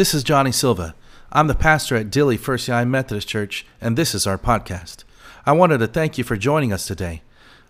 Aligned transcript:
This 0.00 0.14
is 0.14 0.24
Johnny 0.24 0.50
Silva. 0.50 0.94
I'm 1.30 1.46
the 1.46 1.54
pastor 1.54 1.94
at 1.94 2.08
Dilley 2.08 2.38
First 2.38 2.68
United 2.68 2.88
Methodist 2.88 3.28
Church, 3.28 3.66
and 3.82 3.98
this 3.98 4.14
is 4.14 4.26
our 4.26 4.38
podcast. 4.38 5.04
I 5.44 5.52
wanted 5.52 5.76
to 5.76 5.86
thank 5.86 6.16
you 6.16 6.24
for 6.24 6.38
joining 6.38 6.72
us 6.72 6.86
today. 6.86 7.20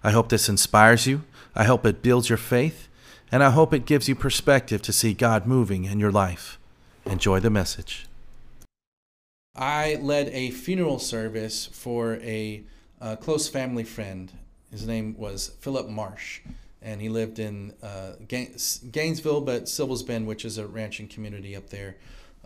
I 0.05 0.13
hope 0.13 0.29
this 0.29 0.49
inspires 0.49 1.09
you, 1.09 1.25
I 1.57 1.65
hope 1.65 1.85
it 1.85 2.03
builds 2.03 2.29
your 2.29 2.39
faith, 2.39 2.87
and 3.33 3.43
I 3.43 3.51
hope 3.51 3.75
it 3.75 3.85
gives 3.85 4.09
you 4.09 4.15
perspective 4.15 4.81
to 4.83 4.93
see 4.93 5.13
God 5.13 5.45
moving 5.45 5.87
in 5.87 5.99
your 5.99 6.13
life. 6.13 6.57
Enjoy 7.05 7.41
the 7.41 7.51
message. 7.51 8.07
I 9.57 9.99
led 10.01 10.29
a 10.29 10.53
funeral 10.53 11.01
service 11.01 11.67
for 11.67 12.15
a, 12.19 12.63
a 13.01 13.17
close 13.17 13.49
family 13.49 13.83
friend. 13.83 14.31
His 14.71 14.87
name 14.87 15.17
was 15.19 15.57
Philip 15.59 15.89
Marsh, 15.89 16.43
and 16.81 17.01
he 17.01 17.09
lived 17.09 17.41
in 17.41 17.75
uh, 17.83 18.13
Gainesville, 18.29 19.41
but 19.41 19.65
Sivells 19.65 20.07
Bend, 20.07 20.29
which 20.29 20.45
is 20.45 20.59
a 20.59 20.69
ranching 20.69 21.09
community 21.09 21.57
up 21.57 21.71
there, 21.71 21.97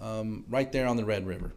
um, 0.00 0.44
right 0.48 0.70
there 0.72 0.86
on 0.86 0.96
the 0.96 1.04
Red 1.04 1.26
River. 1.26 1.52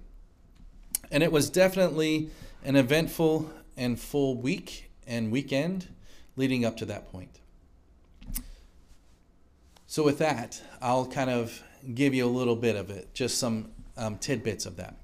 And 1.12 1.24
it 1.24 1.32
was 1.32 1.50
definitely 1.50 2.30
an 2.64 2.76
eventful 2.76 3.50
and 3.76 4.00
full 4.00 4.36
week 4.36 4.90
and 5.06 5.32
weekend 5.32 5.88
leading 6.36 6.66
up 6.66 6.78
to 6.78 6.86
that 6.86 7.12
point. 7.12 7.40
So, 9.88 10.04
with 10.04 10.18
that, 10.20 10.62
I'll 10.82 11.06
kind 11.06 11.30
of 11.30 11.64
give 11.96 12.14
you 12.14 12.26
a 12.26 12.28
little 12.28 12.58
bit 12.58 12.76
of 12.76 12.90
it, 12.90 13.14
just 13.14 13.38
some 13.38 13.72
um, 13.96 14.18
tidbits 14.18 14.66
of 14.66 14.76
that. 14.76 14.96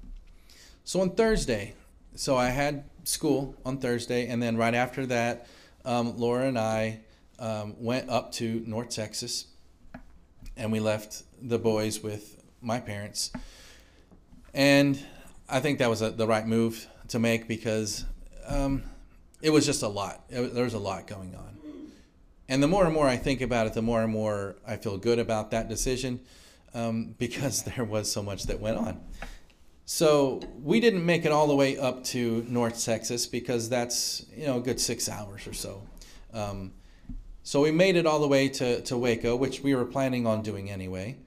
So, 0.84 1.00
on 1.00 1.10
Thursday, 1.10 1.74
so 2.14 2.36
I 2.36 2.50
had 2.50 2.84
school 3.04 3.56
on 3.64 3.78
Thursday, 3.78 4.28
and 4.28 4.42
then 4.42 4.56
right 4.56 4.74
after 4.74 5.06
that, 5.06 5.46
um, 5.84 6.18
Laura 6.18 6.46
and 6.46 6.58
I 6.58 7.00
um, 7.38 7.74
went 7.78 8.10
up 8.10 8.32
to 8.32 8.62
North 8.66 8.90
Texas, 8.90 9.46
and 10.56 10.70
we 10.70 10.80
left 10.80 11.22
the 11.40 11.58
boys 11.58 12.02
with 12.02 12.43
my 12.64 12.80
parents. 12.80 13.30
And 14.52 14.98
I 15.48 15.60
think 15.60 15.78
that 15.78 15.90
was 15.90 16.02
a, 16.02 16.10
the 16.10 16.26
right 16.26 16.46
move 16.46 16.86
to 17.08 17.18
make 17.18 17.46
because 17.46 18.04
um, 18.46 18.82
it 19.42 19.50
was 19.50 19.66
just 19.66 19.82
a 19.82 19.88
lot. 19.88 20.24
It, 20.30 20.54
there 20.54 20.64
was 20.64 20.74
a 20.74 20.78
lot 20.78 21.06
going 21.06 21.34
on. 21.34 21.58
And 22.48 22.62
the 22.62 22.68
more 22.68 22.84
and 22.84 22.92
more 22.92 23.08
I 23.08 23.16
think 23.16 23.40
about 23.40 23.66
it, 23.66 23.74
the 23.74 23.82
more 23.82 24.02
and 24.02 24.12
more 24.12 24.56
I 24.66 24.76
feel 24.76 24.98
good 24.98 25.18
about 25.18 25.50
that 25.52 25.68
decision 25.68 26.20
um, 26.74 27.14
because 27.18 27.62
there 27.62 27.84
was 27.84 28.10
so 28.10 28.22
much 28.22 28.44
that 28.44 28.60
went 28.60 28.76
on. 28.76 29.00
So 29.86 30.40
we 30.62 30.80
didn't 30.80 31.04
make 31.04 31.26
it 31.26 31.32
all 31.32 31.46
the 31.46 31.54
way 31.54 31.76
up 31.76 32.04
to 32.04 32.44
North 32.48 32.82
Texas 32.82 33.26
because 33.26 33.68
that's 33.68 34.24
you 34.34 34.46
know 34.46 34.56
a 34.56 34.60
good 34.60 34.80
six 34.80 35.10
hours 35.10 35.46
or 35.46 35.52
so. 35.52 35.82
Um, 36.32 36.72
so 37.42 37.60
we 37.60 37.70
made 37.70 37.96
it 37.96 38.06
all 38.06 38.20
the 38.20 38.26
way 38.26 38.48
to, 38.48 38.80
to 38.80 38.96
Waco, 38.96 39.36
which 39.36 39.60
we 39.60 39.74
were 39.74 39.84
planning 39.84 40.26
on 40.26 40.40
doing 40.40 40.70
anyway. 40.70 41.18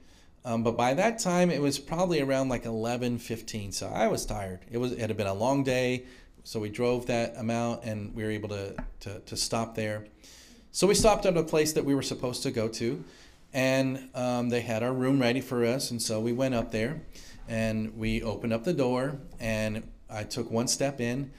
Um, 0.48 0.62
but 0.62 0.78
by 0.78 0.94
that 0.94 1.18
time, 1.18 1.50
it 1.50 1.60
was 1.60 1.78
probably 1.78 2.22
around 2.22 2.48
like 2.48 2.64
11, 2.64 3.18
15. 3.18 3.70
So 3.70 3.86
I 3.88 4.06
was 4.06 4.24
tired. 4.24 4.60
It 4.70 4.78
was 4.78 4.92
it 4.92 5.00
had 5.00 5.14
been 5.14 5.26
a 5.26 5.34
long 5.34 5.62
day. 5.62 6.06
So 6.42 6.58
we 6.58 6.70
drove 6.70 7.04
that 7.08 7.36
amount 7.36 7.84
and 7.84 8.14
we 8.14 8.22
were 8.22 8.30
able 8.30 8.48
to, 8.48 8.74
to, 9.00 9.20
to 9.20 9.36
stop 9.36 9.74
there. 9.74 10.06
So 10.72 10.86
we 10.86 10.94
stopped 10.94 11.26
at 11.26 11.36
a 11.36 11.42
place 11.42 11.74
that 11.74 11.84
we 11.84 11.94
were 11.94 12.02
supposed 12.02 12.42
to 12.44 12.50
go 12.50 12.66
to. 12.66 13.04
And 13.52 14.08
um, 14.14 14.48
they 14.48 14.62
had 14.62 14.82
our 14.82 14.92
room 14.92 15.20
ready 15.20 15.42
for 15.42 15.66
us. 15.66 15.90
And 15.90 16.00
so 16.00 16.18
we 16.18 16.32
went 16.32 16.54
up 16.54 16.72
there 16.72 17.02
and 17.46 17.98
we 17.98 18.22
opened 18.22 18.54
up 18.54 18.64
the 18.64 18.72
door. 18.72 19.18
And 19.38 19.86
I 20.08 20.24
took 20.24 20.50
one 20.50 20.66
step 20.66 20.98
in 20.98 21.30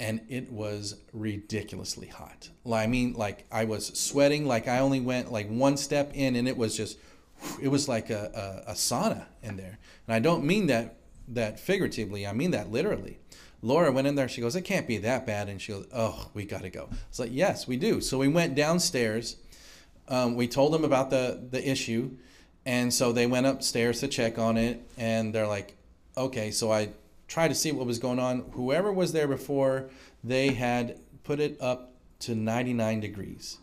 and 0.00 0.22
it 0.28 0.50
was 0.50 0.96
ridiculously 1.12 2.08
hot. 2.08 2.50
I 2.70 2.88
mean, 2.88 3.12
like 3.12 3.46
I 3.52 3.64
was 3.64 3.86
sweating, 3.86 4.44
like 4.44 4.66
I 4.66 4.80
only 4.80 4.98
went 4.98 5.30
like 5.30 5.48
one 5.48 5.76
step 5.76 6.10
in, 6.14 6.36
and 6.36 6.46
it 6.46 6.56
was 6.56 6.76
just, 6.76 6.98
it 7.60 7.68
was 7.68 7.88
like 7.88 8.10
a, 8.10 8.62
a, 8.66 8.70
a 8.72 8.74
sauna 8.74 9.26
in 9.42 9.56
there. 9.56 9.78
And 10.06 10.14
I 10.14 10.18
don't 10.18 10.44
mean 10.44 10.66
that 10.68 10.96
that 11.28 11.58
figuratively. 11.58 12.26
I 12.26 12.32
mean 12.32 12.52
that 12.52 12.70
literally. 12.70 13.18
Laura 13.62 13.90
went 13.90 14.06
in 14.06 14.14
there. 14.14 14.28
She 14.28 14.40
goes, 14.40 14.54
"It 14.54 14.62
can't 14.62 14.86
be 14.86 14.98
that 14.98 15.26
bad," 15.26 15.48
and 15.48 15.60
she 15.60 15.72
goes, 15.72 15.86
"Oh, 15.92 16.30
we 16.34 16.44
got 16.44 16.62
to 16.62 16.70
go." 16.70 16.88
It's 17.08 17.18
like, 17.18 17.30
"Yes, 17.32 17.66
we 17.66 17.76
do." 17.76 18.00
So 18.00 18.18
we 18.18 18.28
went 18.28 18.54
downstairs. 18.54 19.36
Um, 20.08 20.36
we 20.36 20.46
told 20.46 20.72
them 20.72 20.84
about 20.84 21.10
the 21.10 21.42
the 21.50 21.68
issue, 21.68 22.10
and 22.64 22.92
so 22.92 23.12
they 23.12 23.26
went 23.26 23.46
upstairs 23.46 24.00
to 24.00 24.08
check 24.08 24.38
on 24.38 24.56
it, 24.56 24.82
and 24.96 25.34
they're 25.34 25.48
like, 25.48 25.74
"Okay." 26.16 26.50
So 26.50 26.70
I 26.70 26.90
tried 27.28 27.48
to 27.48 27.54
see 27.54 27.72
what 27.72 27.86
was 27.86 27.98
going 27.98 28.18
on. 28.18 28.44
Whoever 28.52 28.92
was 28.92 29.12
there 29.12 29.26
before, 29.26 29.90
they 30.22 30.52
had 30.52 31.00
put 31.24 31.40
it 31.40 31.56
up 31.60 31.92
to 32.20 32.34
99 32.34 33.00
degrees. 33.00 33.58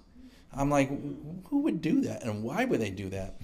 I'm 0.55 0.69
like, 0.69 0.89
who 1.49 1.59
would 1.61 1.81
do 1.81 2.01
that? 2.01 2.23
And 2.23 2.43
why 2.43 2.65
would 2.65 2.79
they 2.79 2.89
do 2.89 3.09
that? 3.09 3.35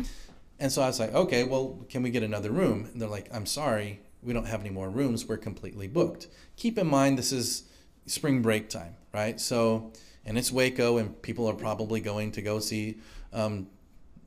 And 0.60 0.72
so 0.72 0.82
I 0.82 0.88
was 0.88 1.00
like, 1.00 1.14
okay, 1.14 1.44
well, 1.44 1.86
can 1.90 2.04
we 2.04 2.10
get 2.10 2.24
another 2.24 2.52
room? 2.52 2.90
And 2.92 3.02
they're 3.02 3.10
like, 3.10 3.30
I'm 3.34 3.46
sorry, 3.46 4.02
we 4.22 4.34
don't 4.34 4.46
have 4.46 4.60
any 4.60 4.70
more 4.70 4.90
rooms. 4.90 5.26
We're 5.26 5.38
completely 5.38 5.88
booked. 5.88 6.28
Keep 6.58 6.78
in 6.78 6.88
mind, 6.88 7.18
this 7.18 7.32
is 7.32 7.64
spring 8.06 8.42
break 8.42 8.70
time, 8.70 8.96
right? 9.14 9.40
So, 9.40 9.94
and 10.26 10.38
it's 10.38 10.52
Waco, 10.52 10.98
and 10.98 11.20
people 11.22 11.48
are 11.48 11.54
probably 11.54 12.02
going 12.02 12.32
to 12.34 12.42
go 12.42 12.60
see 12.60 12.98
um, 13.32 13.68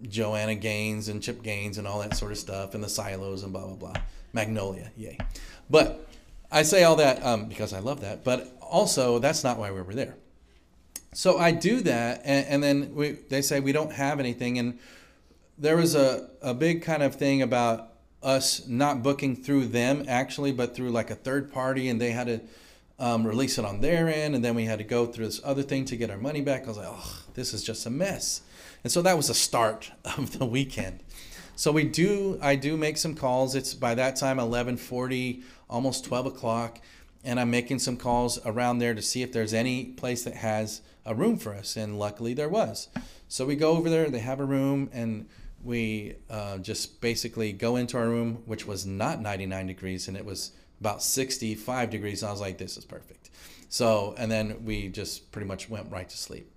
Joanna 0.02 0.54
Gaines 0.54 1.08
and 1.08 1.22
Chip 1.22 1.42
Gaines 1.42 1.78
and 1.78 1.86
all 1.86 2.00
that 2.00 2.16
sort 2.16 2.32
of 2.32 2.38
stuff, 2.38 2.74
and 2.74 2.82
the 2.82 2.88
silos 2.88 3.42
and 3.42 3.52
blah, 3.52 3.66
blah, 3.66 3.76
blah. 3.76 4.02
Magnolia, 4.32 4.90
yay. 4.96 5.18
But 5.68 6.08
I 6.50 6.62
say 6.62 6.84
all 6.84 6.96
that 6.96 7.24
um, 7.24 7.46
because 7.46 7.72
I 7.72 7.80
love 7.80 8.00
that, 8.00 8.24
but 8.24 8.56
also 8.60 9.18
that's 9.18 9.44
not 9.44 9.58
why 9.58 9.70
we 9.70 9.82
were 9.82 9.94
there. 9.94 10.16
So 11.14 11.38
I 11.38 11.50
do 11.50 11.80
that, 11.82 12.22
and, 12.24 12.46
and 12.46 12.62
then 12.62 12.94
we, 12.94 13.10
they 13.10 13.42
say 13.42 13.60
we 13.60 13.72
don't 13.72 13.92
have 13.92 14.18
anything. 14.18 14.58
And 14.58 14.78
there 15.58 15.76
was 15.76 15.94
a, 15.94 16.30
a 16.40 16.54
big 16.54 16.82
kind 16.82 17.02
of 17.02 17.16
thing 17.16 17.42
about 17.42 17.92
us 18.22 18.66
not 18.66 19.02
booking 19.02 19.34
through 19.36 19.66
them 19.66 20.04
actually, 20.08 20.52
but 20.52 20.74
through 20.74 20.90
like 20.90 21.10
a 21.10 21.14
third 21.14 21.52
party, 21.52 21.88
and 21.88 22.00
they 22.00 22.12
had 22.12 22.26
to 22.28 22.40
um, 22.98 23.26
release 23.26 23.58
it 23.58 23.64
on 23.64 23.80
their 23.80 24.08
end, 24.08 24.34
and 24.34 24.44
then 24.44 24.54
we 24.54 24.64
had 24.64 24.78
to 24.78 24.84
go 24.84 25.04
through 25.04 25.26
this 25.26 25.40
other 25.44 25.62
thing 25.62 25.84
to 25.86 25.96
get 25.96 26.08
our 26.08 26.16
money 26.16 26.40
back. 26.40 26.64
I 26.64 26.68
was 26.68 26.78
like, 26.78 26.88
oh, 26.88 27.22
this 27.34 27.52
is 27.52 27.62
just 27.62 27.84
a 27.84 27.90
mess. 27.90 28.42
And 28.82 28.92
so 28.92 29.02
that 29.02 29.16
was 29.16 29.28
the 29.28 29.34
start 29.34 29.92
of 30.16 30.38
the 30.38 30.46
weekend. 30.46 31.00
So 31.56 31.72
we 31.72 31.84
do, 31.84 32.38
I 32.40 32.56
do 32.56 32.76
make 32.76 32.96
some 32.96 33.14
calls. 33.14 33.54
It's 33.54 33.74
by 33.74 33.94
that 33.96 34.16
time 34.16 34.38
11:40, 34.38 35.42
almost 35.68 36.04
12 36.06 36.26
o'clock, 36.26 36.80
and 37.22 37.38
I'm 37.38 37.50
making 37.50 37.80
some 37.80 37.98
calls 37.98 38.38
around 38.46 38.78
there 38.78 38.94
to 38.94 39.02
see 39.02 39.22
if 39.22 39.32
there's 39.32 39.52
any 39.52 39.84
place 39.84 40.24
that 40.24 40.36
has 40.36 40.80
a 41.04 41.14
room 41.14 41.36
for 41.36 41.54
us. 41.54 41.76
And 41.76 41.98
luckily 41.98 42.34
there 42.34 42.48
was. 42.48 42.88
So 43.28 43.46
we 43.46 43.56
go 43.56 43.72
over 43.72 43.88
there. 43.88 44.10
They 44.10 44.20
have 44.20 44.40
a 44.40 44.44
room, 44.44 44.90
and 44.92 45.26
we 45.62 46.16
uh, 46.28 46.58
just 46.58 47.00
basically 47.00 47.52
go 47.52 47.76
into 47.76 47.96
our 47.96 48.08
room, 48.08 48.42
which 48.46 48.66
was 48.66 48.84
not 48.84 49.20
99 49.20 49.66
degrees, 49.66 50.08
and 50.08 50.16
it 50.16 50.24
was 50.24 50.52
about 50.80 51.02
65 51.02 51.90
degrees. 51.90 52.22
I 52.22 52.30
was 52.30 52.40
like, 52.40 52.58
this 52.58 52.76
is 52.76 52.84
perfect. 52.84 53.30
So, 53.68 54.14
and 54.18 54.30
then 54.30 54.64
we 54.64 54.88
just 54.88 55.32
pretty 55.32 55.46
much 55.46 55.70
went 55.70 55.90
right 55.90 56.08
to 56.08 56.18
sleep. 56.18 56.50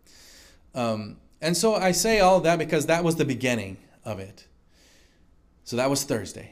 Um, 0.73 1.17
and 1.41 1.55
so 1.55 1.75
I 1.75 1.91
say 1.91 2.19
all 2.19 2.41
that 2.41 2.59
because 2.59 2.87
that 2.87 3.03
was 3.03 3.15
the 3.15 3.25
beginning 3.25 3.77
of 4.03 4.19
it. 4.19 4.47
So 5.63 5.77
that 5.77 5.89
was 5.89 6.03
Thursday. 6.03 6.51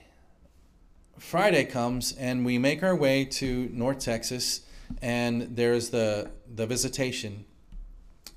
Friday 1.20 1.66
comes 1.66 2.14
and 2.14 2.46
we 2.46 2.58
make 2.58 2.84
our 2.84 2.96
way 2.96 3.26
to 3.26 3.70
North 3.74 4.00
Texas, 4.00 4.62
and 5.02 5.56
there's 5.56 5.90
the 5.90 6.32
the 6.54 6.68
visitation. 6.68 7.46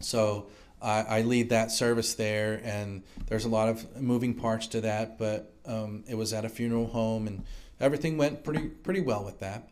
So 0.00 0.46
I, 0.80 1.02
I 1.02 1.20
lead 1.22 1.50
that 1.50 1.70
service 1.70 2.14
there, 2.14 2.60
and 2.64 3.02
there's 3.26 3.44
a 3.44 3.48
lot 3.48 3.68
of 3.68 4.00
moving 4.00 4.34
parts 4.34 4.66
to 4.68 4.80
that, 4.82 5.18
but 5.18 5.52
um, 5.66 6.04
it 6.08 6.14
was 6.16 6.32
at 6.32 6.44
a 6.44 6.48
funeral 6.48 6.86
home, 6.86 7.26
and 7.26 7.44
everything 7.80 8.16
went 8.16 8.44
pretty 8.44 8.68
pretty 8.68 9.00
well 9.00 9.24
with 9.24 9.40
that. 9.40 9.68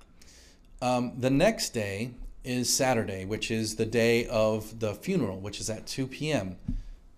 Um, 0.82 1.12
the 1.19 1.31
next 1.31 1.70
day 1.70 2.10
is 2.44 2.70
Saturday, 2.70 3.25
which 3.25 3.50
is 3.50 3.76
the 3.76 3.87
day 3.87 4.26
of 4.26 4.81
the 4.81 4.94
funeral, 4.94 5.40
which 5.40 5.60
is 5.60 5.70
at 5.70 5.87
2 5.87 6.06
p.m. 6.06 6.56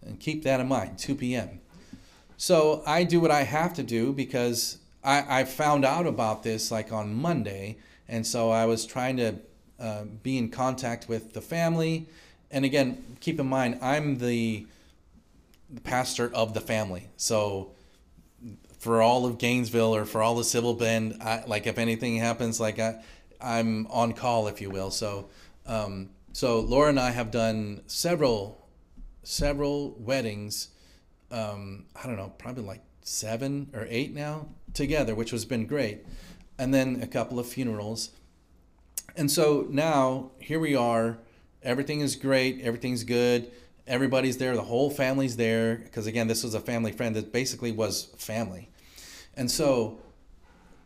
And 0.02 0.20
keep 0.20 0.44
that 0.44 0.60
in 0.60 0.68
mind, 0.68 0.98
2 0.98 1.16
p.m. 1.16 1.60
So 2.36 2.82
I 2.86 3.02
do 3.02 3.20
what 3.20 3.32
I 3.32 3.42
have 3.42 3.74
to 3.74 3.82
do 3.82 4.12
because 4.12 4.78
I, 5.02 5.40
I 5.40 5.44
found 5.44 5.84
out 5.84 6.06
about 6.06 6.44
this 6.44 6.70
like 6.70 6.92
on 6.92 7.14
Monday. 7.14 7.78
And 8.08 8.24
so 8.24 8.50
I 8.50 8.66
was 8.66 8.86
trying 8.86 9.16
to 9.16 9.34
uh, 9.80 10.04
be 10.22 10.38
in 10.38 10.50
contact 10.50 11.08
with 11.08 11.32
the 11.32 11.40
family. 11.40 12.08
And 12.56 12.64
again, 12.64 13.18
keep 13.20 13.38
in 13.38 13.46
mind, 13.46 13.78
I'm 13.82 14.16
the, 14.16 14.66
the 15.68 15.80
pastor 15.82 16.32
of 16.34 16.54
the 16.54 16.60
family. 16.60 17.08
So 17.18 17.72
for 18.78 19.02
all 19.02 19.26
of 19.26 19.36
Gainesville 19.36 19.94
or 19.94 20.06
for 20.06 20.22
all 20.22 20.36
the 20.36 20.42
Sivells 20.42 20.78
Bend, 20.78 21.18
I, 21.20 21.44
like 21.46 21.66
if 21.66 21.76
anything 21.76 22.16
happens, 22.16 22.58
like 22.58 22.78
I, 22.78 23.02
I'm 23.42 23.86
on 23.88 24.14
call, 24.14 24.48
if 24.48 24.62
you 24.62 24.70
will. 24.70 24.90
So, 24.90 25.28
um, 25.66 26.08
so 26.32 26.60
Laura 26.60 26.88
and 26.88 26.98
I 26.98 27.10
have 27.10 27.30
done 27.30 27.82
several, 27.86 28.66
several 29.22 29.94
weddings 29.98 30.68
um, 31.30 31.86
I 31.94 32.06
don't 32.06 32.16
know, 32.16 32.32
probably 32.38 32.64
like 32.64 32.82
seven 33.02 33.70
or 33.74 33.86
eight 33.88 34.14
now 34.14 34.48
together, 34.74 35.14
which 35.14 35.30
has 35.30 35.44
been 35.44 35.66
great. 35.66 36.04
And 36.58 36.72
then 36.72 37.00
a 37.02 37.06
couple 37.06 37.38
of 37.38 37.46
funerals. 37.46 38.10
And 39.16 39.30
so 39.30 39.66
now 39.68 40.30
here 40.38 40.60
we 40.60 40.74
are. 40.74 41.18
Everything 41.66 42.00
is 42.00 42.16
great. 42.16 42.62
Everything's 42.62 43.04
good. 43.04 43.50
Everybody's 43.86 44.38
there. 44.38 44.54
The 44.54 44.62
whole 44.62 44.88
family's 44.88 45.36
there. 45.36 45.76
Because 45.76 46.06
again, 46.06 46.28
this 46.28 46.42
was 46.44 46.54
a 46.54 46.60
family 46.60 46.92
friend 46.92 47.14
that 47.16 47.32
basically 47.32 47.72
was 47.72 48.04
family. 48.16 48.70
And 49.36 49.50
so 49.50 49.98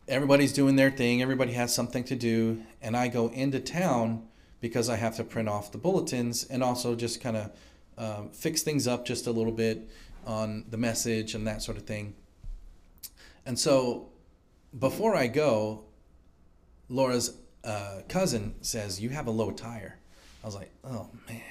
everybody's 0.08 0.52
doing 0.52 0.76
their 0.76 0.90
thing, 0.90 1.22
everybody 1.22 1.52
has 1.52 1.72
something 1.72 2.02
to 2.04 2.16
do, 2.16 2.62
and 2.82 2.96
I 2.96 3.08
go 3.08 3.28
into 3.28 3.60
town 3.60 4.26
because 4.60 4.90
I 4.90 4.96
have 4.96 5.16
to 5.16 5.24
print 5.24 5.48
off 5.48 5.70
the 5.70 5.78
bulletins 5.78 6.44
and 6.44 6.62
also 6.62 6.96
just 6.96 7.20
kind 7.20 7.36
of 7.36 7.52
um, 7.96 8.30
fix 8.30 8.62
things 8.62 8.88
up 8.88 9.06
just 9.06 9.26
a 9.26 9.30
little 9.30 9.52
bit 9.52 9.88
on 10.26 10.64
the 10.68 10.76
message 10.76 11.34
and 11.34 11.46
that 11.46 11.62
sort 11.62 11.78
of 11.78 11.84
thing. 11.84 12.14
And 13.46 13.58
so 13.58 14.08
before 14.76 15.14
I 15.14 15.28
go, 15.28 15.84
Laura's 16.88 17.36
uh, 17.64 18.00
cousin 18.08 18.54
says, 18.62 19.00
You 19.00 19.10
have 19.10 19.26
a 19.26 19.30
low 19.30 19.50
tire. 19.52 19.99
I 20.42 20.46
was 20.46 20.54
like, 20.54 20.70
Oh 20.84 21.08
man. 21.28 21.42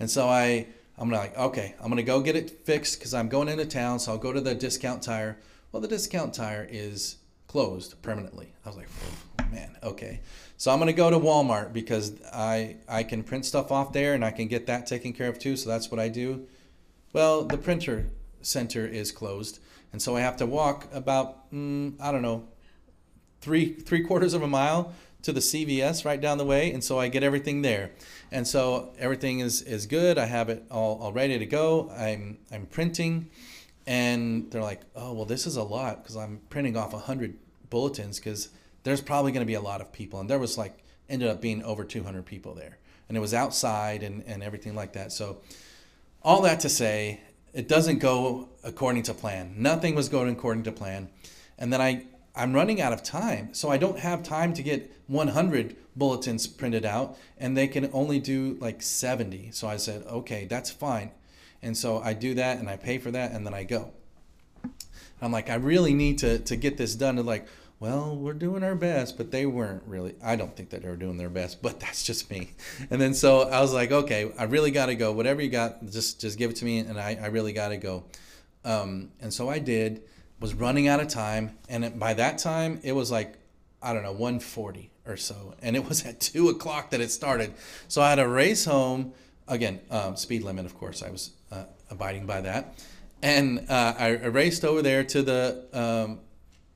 And 0.00 0.10
so 0.10 0.28
I, 0.28 0.66
I'm 0.96 1.10
like, 1.10 1.36
Okay, 1.36 1.74
I'm 1.80 1.94
to 1.94 2.02
go 2.02 2.20
get 2.20 2.36
it 2.36 2.50
fixed 2.50 2.98
because 2.98 3.14
I'm 3.14 3.28
going 3.28 3.48
into 3.48 3.66
town. 3.66 3.98
So 3.98 4.12
I'll 4.12 4.18
go 4.18 4.32
to 4.32 4.40
the 4.40 4.54
discount 4.54 5.02
tire. 5.02 5.38
Well, 5.72 5.82
the 5.82 5.88
discount 5.88 6.34
tire 6.34 6.66
is 6.70 7.16
closed 7.48 8.00
permanently. 8.02 8.52
I 8.64 8.68
was 8.68 8.76
like, 8.76 8.88
man, 9.50 9.76
okay. 9.82 10.20
So 10.56 10.70
I'm 10.70 10.78
gonna 10.78 10.92
go 10.92 11.10
to 11.10 11.18
Walmart 11.18 11.72
because 11.72 12.12
I 12.32 12.76
I 12.88 13.02
can 13.02 13.22
print 13.22 13.46
stuff 13.46 13.72
off 13.72 13.92
there 13.92 14.14
and 14.14 14.24
I 14.24 14.30
can 14.30 14.48
get 14.48 14.66
that 14.66 14.86
taken 14.86 15.12
care 15.12 15.28
of 15.28 15.38
too. 15.38 15.56
So 15.56 15.68
that's 15.68 15.90
what 15.90 15.98
I 15.98 16.08
do. 16.08 16.46
Well, 17.12 17.44
the 17.44 17.56
printer 17.56 18.10
center 18.42 18.86
is 18.86 19.10
closed, 19.10 19.60
and 19.92 20.00
so 20.00 20.16
I 20.16 20.20
have 20.20 20.36
to 20.38 20.46
walk 20.46 20.88
about 20.92 21.50
mm, 21.52 21.94
I 22.00 22.12
don't 22.12 22.22
know 22.22 22.46
three 23.40 23.72
three 23.72 24.02
quarters 24.02 24.34
of 24.34 24.42
a 24.42 24.48
mile 24.48 24.92
to 25.22 25.32
the 25.32 25.40
CVS 25.40 26.04
right 26.04 26.20
down 26.20 26.38
the 26.38 26.44
way, 26.44 26.72
and 26.72 26.82
so 26.82 26.98
I 26.98 27.08
get 27.08 27.22
everything 27.22 27.62
there, 27.62 27.90
and 28.30 28.46
so 28.46 28.92
everything 28.98 29.40
is 29.40 29.62
is 29.62 29.86
good. 29.86 30.18
I 30.18 30.26
have 30.26 30.48
it 30.48 30.64
all, 30.70 30.98
all 31.00 31.12
ready 31.12 31.38
to 31.38 31.46
go. 31.46 31.90
I'm 31.96 32.38
I'm 32.52 32.66
printing, 32.66 33.30
and 33.86 34.50
they're 34.50 34.62
like, 34.62 34.82
oh 34.94 35.12
well, 35.12 35.24
this 35.24 35.46
is 35.46 35.56
a 35.56 35.62
lot 35.62 36.02
because 36.02 36.16
I'm 36.16 36.40
printing 36.50 36.76
off 36.76 36.92
hundred 36.92 37.36
bulletins 37.70 38.18
because 38.18 38.50
there's 38.84 39.00
probably 39.00 39.32
going 39.32 39.42
to 39.42 39.46
be 39.46 39.54
a 39.54 39.60
lot 39.60 39.80
of 39.80 39.92
people, 39.92 40.20
and 40.20 40.30
there 40.30 40.38
was 40.38 40.56
like 40.56 40.78
ended 41.08 41.28
up 41.28 41.40
being 41.40 41.62
over 41.62 41.84
200 41.84 42.24
people 42.24 42.54
there, 42.54 42.78
and 43.08 43.16
it 43.16 43.20
was 43.20 43.34
outside 43.34 44.02
and 44.02 44.22
and 44.26 44.42
everything 44.42 44.74
like 44.74 44.92
that. 44.92 45.12
So 45.12 45.38
all 46.22 46.42
that 46.42 46.60
to 46.60 46.68
say, 46.68 47.20
it 47.52 47.66
doesn't 47.66 47.98
go 47.98 48.48
according 48.62 49.02
to 49.04 49.14
plan. 49.14 49.54
Nothing 49.56 49.94
was 49.94 50.08
going 50.08 50.32
according 50.32 50.62
to 50.64 50.72
plan, 50.72 51.08
and 51.58 51.72
then 51.72 51.80
I 51.80 52.04
I'm 52.38 52.54
running 52.54 52.80
out 52.80 52.92
of 52.92 53.02
time, 53.02 53.52
so 53.52 53.68
I 53.68 53.76
don't 53.76 53.98
have 53.98 54.22
time 54.22 54.54
to 54.54 54.62
get 54.62 54.90
100 55.08 55.76
bulletins 55.96 56.46
printed 56.46 56.84
out, 56.84 57.18
and 57.36 57.56
they 57.56 57.68
can 57.68 57.90
only 57.92 58.20
do 58.20 58.56
like 58.60 58.80
70. 58.80 59.50
So 59.50 59.68
I 59.68 59.76
said, 59.76 60.04
okay, 60.06 60.46
that's 60.46 60.70
fine. 60.70 61.10
And 61.62 61.76
so 61.76 61.98
I 61.98 62.12
do 62.12 62.34
that 62.34 62.58
and 62.58 62.68
I 62.68 62.76
pay 62.76 62.98
for 62.98 63.10
that 63.10 63.32
and 63.32 63.44
then 63.44 63.54
I 63.54 63.64
go. 63.64 63.92
I'm 65.20 65.32
like, 65.32 65.50
I 65.50 65.56
really 65.56 65.94
need 65.94 66.18
to, 66.18 66.38
to 66.38 66.56
get 66.56 66.76
this 66.76 66.94
done. 66.94 67.18
And 67.18 67.26
like, 67.26 67.48
well, 67.80 68.16
we're 68.16 68.34
doing 68.34 68.62
our 68.62 68.74
best, 68.74 69.16
but 69.16 69.30
they 69.30 69.46
weren't 69.46 69.82
really. 69.86 70.14
I 70.22 70.36
don't 70.36 70.56
think 70.56 70.70
that 70.70 70.82
they 70.82 70.88
were 70.88 70.96
doing 70.96 71.16
their 71.16 71.28
best, 71.28 71.62
but 71.62 71.80
that's 71.80 72.04
just 72.04 72.30
me. 72.30 72.52
And 72.90 73.00
then 73.00 73.14
so 73.14 73.42
I 73.42 73.60
was 73.60 73.72
like, 73.72 73.90
okay, 73.90 74.32
I 74.38 74.44
really 74.44 74.70
got 74.70 74.86
to 74.86 74.94
go. 74.94 75.12
Whatever 75.12 75.42
you 75.42 75.50
got, 75.50 75.84
just 75.86 76.20
just 76.20 76.38
give 76.38 76.50
it 76.50 76.56
to 76.56 76.64
me, 76.64 76.78
and 76.78 76.98
I, 76.98 77.18
I 77.20 77.26
really 77.26 77.52
got 77.52 77.68
to 77.68 77.76
go. 77.76 78.04
Um, 78.64 79.10
and 79.20 79.32
so 79.32 79.48
I 79.48 79.58
did. 79.58 80.02
Was 80.40 80.54
running 80.54 80.86
out 80.86 81.00
of 81.00 81.08
time, 81.08 81.58
and 81.68 81.98
by 81.98 82.14
that 82.14 82.38
time 82.38 82.80
it 82.82 82.92
was 82.92 83.10
like, 83.10 83.34
I 83.82 83.92
don't 83.92 84.02
know, 84.02 84.14
1:40 84.14 84.88
or 85.06 85.16
so, 85.16 85.54
and 85.62 85.74
it 85.74 85.88
was 85.88 86.06
at 86.06 86.20
two 86.20 86.48
o'clock 86.48 86.90
that 86.90 87.00
it 87.00 87.10
started. 87.10 87.54
So 87.88 88.02
I 88.02 88.10
had 88.10 88.16
to 88.16 88.28
race 88.28 88.64
home 88.64 89.12
again. 89.48 89.80
Um, 89.90 90.16
speed 90.16 90.42
limit, 90.42 90.66
of 90.66 90.78
course, 90.78 91.02
I 91.02 91.10
was 91.10 91.32
uh, 91.50 91.64
abiding 91.90 92.26
by 92.26 92.40
that, 92.42 92.78
and 93.22 93.66
uh, 93.68 93.94
I 93.98 94.08
raced 94.26 94.64
over 94.64 94.82
there 94.82 95.02
to 95.04 95.22
the 95.22 95.64
um, 95.72 96.20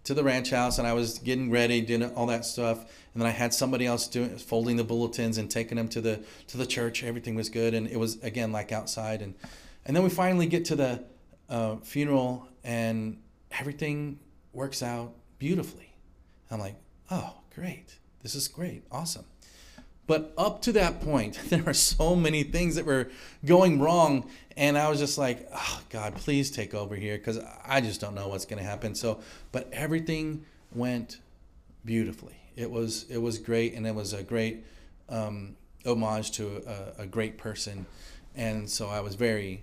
to 0.04 0.14
the 0.14 0.24
ranch 0.24 0.50
house 0.50 0.78
and 0.78 0.86
I 0.86 0.92
was 0.92 1.18
getting 1.18 1.50
ready, 1.50 1.80
doing 1.80 2.04
all 2.14 2.26
that 2.26 2.44
stuff. 2.44 2.78
And 3.14 3.22
then 3.22 3.28
I 3.28 3.30
had 3.30 3.52
somebody 3.52 3.86
else 3.86 4.08
doing 4.08 4.36
folding 4.38 4.76
the 4.76 4.84
bulletins 4.84 5.38
and 5.38 5.50
taking 5.50 5.76
them 5.76 5.88
to 5.88 6.00
the 6.00 6.22
to 6.48 6.56
the 6.56 6.66
church. 6.66 7.04
Everything 7.04 7.34
was 7.34 7.50
good, 7.50 7.74
and 7.74 7.86
it 7.86 7.98
was 7.98 8.20
again 8.22 8.52
like 8.52 8.72
outside. 8.72 9.20
And 9.20 9.34
and 9.84 9.94
then 9.94 10.02
we 10.02 10.08
finally 10.08 10.46
get 10.46 10.64
to 10.66 10.76
the 10.76 11.04
uh, 11.48 11.76
funeral, 11.76 12.48
and 12.64 13.21
everything 13.58 14.18
works 14.52 14.82
out 14.82 15.14
beautifully. 15.38 15.94
I'm 16.50 16.60
like, 16.60 16.76
oh, 17.10 17.34
great! 17.54 17.98
This 18.22 18.34
is 18.34 18.48
great, 18.48 18.84
awesome. 18.90 19.24
But 20.06 20.34
up 20.36 20.62
to 20.62 20.72
that 20.72 21.00
point, 21.00 21.38
there 21.48 21.62
were 21.62 21.74
so 21.74 22.14
many 22.16 22.42
things 22.42 22.74
that 22.74 22.84
were 22.84 23.08
going 23.44 23.80
wrong. 23.80 24.28
And 24.56 24.76
I 24.76 24.88
was 24.88 24.98
just 24.98 25.16
like, 25.16 25.48
oh, 25.54 25.80
God, 25.90 26.14
please 26.16 26.50
take 26.50 26.74
over 26.74 26.94
here 26.94 27.16
because 27.16 27.40
I 27.64 27.80
just 27.80 28.00
don't 28.00 28.14
know 28.14 28.28
what's 28.28 28.44
going 28.44 28.58
to 28.62 28.68
happen. 28.68 28.94
So, 28.94 29.20
but 29.52 29.68
everything 29.72 30.44
went 30.74 31.18
beautifully. 31.84 32.36
It 32.56 32.70
was, 32.70 33.06
it 33.08 33.18
was 33.18 33.38
great. 33.38 33.74
And 33.74 33.86
it 33.86 33.94
was 33.94 34.12
a 34.12 34.22
great 34.22 34.64
um, 35.08 35.56
homage 35.86 36.32
to 36.32 36.62
a, 36.98 37.02
a, 37.02 37.06
great 37.06 37.38
person. 37.38 37.86
And 38.34 38.68
so 38.68 38.88
I 38.88 39.00
was 39.00 39.14
very 39.14 39.62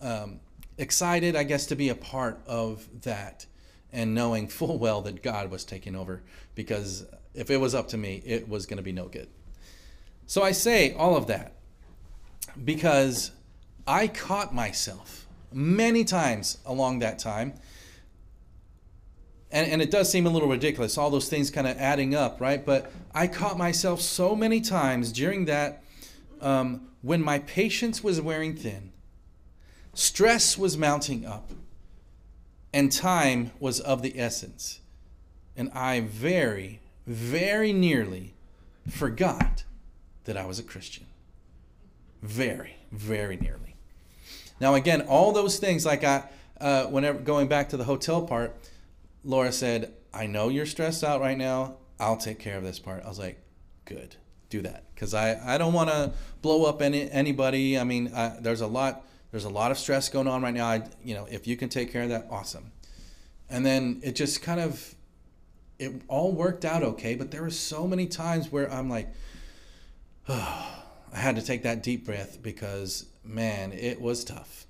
um, 0.00 0.40
excited, 0.78 1.36
I 1.36 1.42
guess, 1.42 1.66
to 1.66 1.76
be 1.76 1.88
a 1.88 1.94
part 1.94 2.40
of 2.46 2.88
that 3.02 3.46
and 3.92 4.14
knowing 4.14 4.48
full 4.48 4.78
well 4.78 5.02
that 5.02 5.22
God 5.22 5.50
was 5.50 5.64
taking 5.64 5.96
over 5.96 6.22
because 6.54 7.06
if 7.34 7.50
it 7.50 7.58
was 7.58 7.74
up 7.74 7.88
to 7.88 7.96
me, 7.96 8.22
it 8.24 8.48
was 8.48 8.66
going 8.66 8.76
to 8.78 8.82
be 8.82 8.92
no 8.92 9.06
good. 9.06 9.28
So 10.26 10.42
I 10.42 10.52
say 10.52 10.92
all 10.94 11.16
of 11.16 11.26
that 11.28 11.54
because 12.64 13.30
I 13.86 14.08
caught 14.08 14.54
myself 14.54 15.26
many 15.52 16.04
times 16.04 16.58
along 16.66 16.98
that 16.98 17.18
time. 17.18 17.54
And, 19.50 19.70
and 19.70 19.80
it 19.80 19.90
does 19.90 20.10
seem 20.10 20.26
a 20.26 20.28
little 20.28 20.48
ridiculous, 20.48 20.98
all 20.98 21.08
those 21.08 21.30
things 21.30 21.50
kind 21.50 21.66
of 21.66 21.78
adding 21.78 22.14
up, 22.14 22.40
right? 22.40 22.64
But 22.64 22.92
I 23.14 23.26
caught 23.28 23.56
myself 23.56 24.02
so 24.02 24.36
many 24.36 24.60
times 24.60 25.10
during 25.10 25.46
that 25.46 25.82
um, 26.42 26.88
when 27.00 27.22
my 27.22 27.38
patience 27.38 28.04
was 28.04 28.20
wearing 28.20 28.54
thin, 28.54 28.92
stress 29.98 30.56
was 30.56 30.78
mounting 30.78 31.26
up, 31.26 31.50
and 32.72 32.92
time 32.92 33.50
was 33.58 33.80
of 33.80 34.00
the 34.00 34.16
essence. 34.18 34.78
And 35.56 35.70
I 35.72 36.00
very, 36.00 36.80
very 37.04 37.72
nearly 37.72 38.34
forgot 38.88 39.64
that 40.22 40.36
I 40.36 40.46
was 40.46 40.60
a 40.60 40.62
Christian. 40.62 41.06
Very, 42.22 42.76
very 42.92 43.36
nearly. 43.36 43.74
Now, 44.60 44.76
again, 44.76 45.02
all 45.02 45.32
those 45.32 45.58
things, 45.58 45.84
like 45.84 46.04
I, 46.04 46.28
uh, 46.60 46.84
whenever 46.84 47.18
going 47.18 47.48
back 47.48 47.70
to 47.70 47.76
the 47.76 47.84
hotel 47.84 48.22
part, 48.22 48.54
Laura 49.24 49.50
said, 49.50 49.92
I 50.14 50.26
know 50.26 50.48
you're 50.48 50.66
stressed 50.66 51.02
out 51.02 51.20
right 51.20 51.36
now. 51.36 51.74
I'll 51.98 52.16
take 52.16 52.38
care 52.38 52.56
of 52.56 52.62
this 52.62 52.78
part. 52.78 53.02
I 53.04 53.08
was 53.08 53.18
like, 53.18 53.40
good, 53.84 54.14
do 54.48 54.62
that. 54.62 54.84
Because 54.94 55.12
I, 55.12 55.54
I 55.54 55.58
don't 55.58 55.72
want 55.72 55.90
to 55.90 56.12
blow 56.40 56.66
up 56.66 56.82
any, 56.82 57.10
anybody. 57.10 57.76
I 57.76 57.82
mean, 57.82 58.12
I, 58.14 58.36
there's 58.40 58.60
a 58.60 58.68
lot 58.68 59.04
there's 59.30 59.44
a 59.44 59.50
lot 59.50 59.70
of 59.70 59.78
stress 59.78 60.08
going 60.08 60.26
on 60.26 60.42
right 60.42 60.54
now. 60.54 60.66
I, 60.66 60.82
you 61.04 61.14
know, 61.14 61.26
if 61.30 61.46
you 61.46 61.56
can 61.56 61.68
take 61.68 61.92
care 61.92 62.02
of 62.02 62.08
that, 62.08 62.26
awesome. 62.30 62.72
And 63.50 63.64
then 63.64 64.00
it 64.02 64.12
just 64.12 64.42
kind 64.42 64.60
of 64.60 64.94
it 65.78 66.02
all 66.08 66.32
worked 66.32 66.64
out 66.64 66.82
okay, 66.82 67.14
but 67.14 67.30
there 67.30 67.42
were 67.42 67.50
so 67.50 67.86
many 67.86 68.06
times 68.06 68.50
where 68.50 68.70
I'm 68.72 68.90
like, 68.90 69.08
oh, 70.28 70.74
I 71.12 71.16
had 71.16 71.36
to 71.36 71.42
take 71.42 71.62
that 71.62 71.82
deep 71.82 72.04
breath 72.04 72.42
because 72.42 73.06
man, 73.24 73.72
it 73.72 74.00
was 74.00 74.24
tough. 74.24 74.66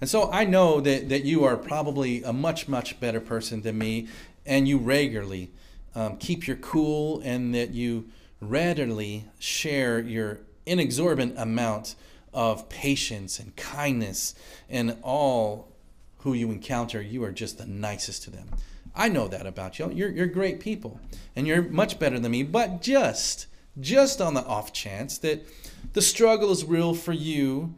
And 0.00 0.08
so 0.08 0.30
I 0.32 0.44
know 0.44 0.80
that, 0.80 1.10
that 1.10 1.24
you 1.24 1.44
are 1.44 1.56
probably 1.56 2.22
a 2.22 2.32
much, 2.32 2.66
much 2.68 2.98
better 3.00 3.20
person 3.20 3.62
than 3.62 3.76
me, 3.78 4.08
and 4.46 4.66
you 4.66 4.78
regularly 4.78 5.50
um, 5.94 6.16
keep 6.16 6.46
your 6.46 6.56
cool, 6.56 7.20
and 7.22 7.54
that 7.54 7.70
you 7.70 8.08
readily 8.40 9.26
share 9.38 10.00
your 10.00 10.40
inexorbitant 10.64 11.34
amount 11.36 11.96
of 12.32 12.68
patience 12.68 13.38
and 13.38 13.54
kindness, 13.56 14.34
and 14.68 14.96
all 15.02 15.70
who 16.18 16.32
you 16.32 16.50
encounter, 16.50 17.00
you 17.00 17.24
are 17.24 17.32
just 17.32 17.58
the 17.58 17.66
nicest 17.66 18.22
to 18.24 18.30
them. 18.30 18.48
I 18.94 19.08
know 19.08 19.28
that 19.28 19.46
about 19.46 19.78
you. 19.78 19.90
You're, 19.90 20.10
you're 20.10 20.26
great 20.26 20.60
people 20.60 21.00
and 21.36 21.46
you're 21.46 21.62
much 21.62 21.98
better 21.98 22.18
than 22.18 22.32
me. 22.32 22.42
But 22.42 22.82
just, 22.82 23.46
just 23.78 24.20
on 24.20 24.34
the 24.34 24.44
off 24.44 24.72
chance 24.72 25.18
that 25.18 25.46
the 25.92 26.02
struggle 26.02 26.50
is 26.50 26.64
real 26.64 26.94
for 26.94 27.12
you 27.12 27.74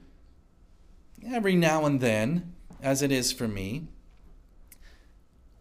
every 1.26 1.54
now 1.54 1.84
and 1.84 2.00
then, 2.00 2.52
as 2.82 3.02
it 3.02 3.12
is 3.12 3.32
for 3.32 3.46
me, 3.46 3.86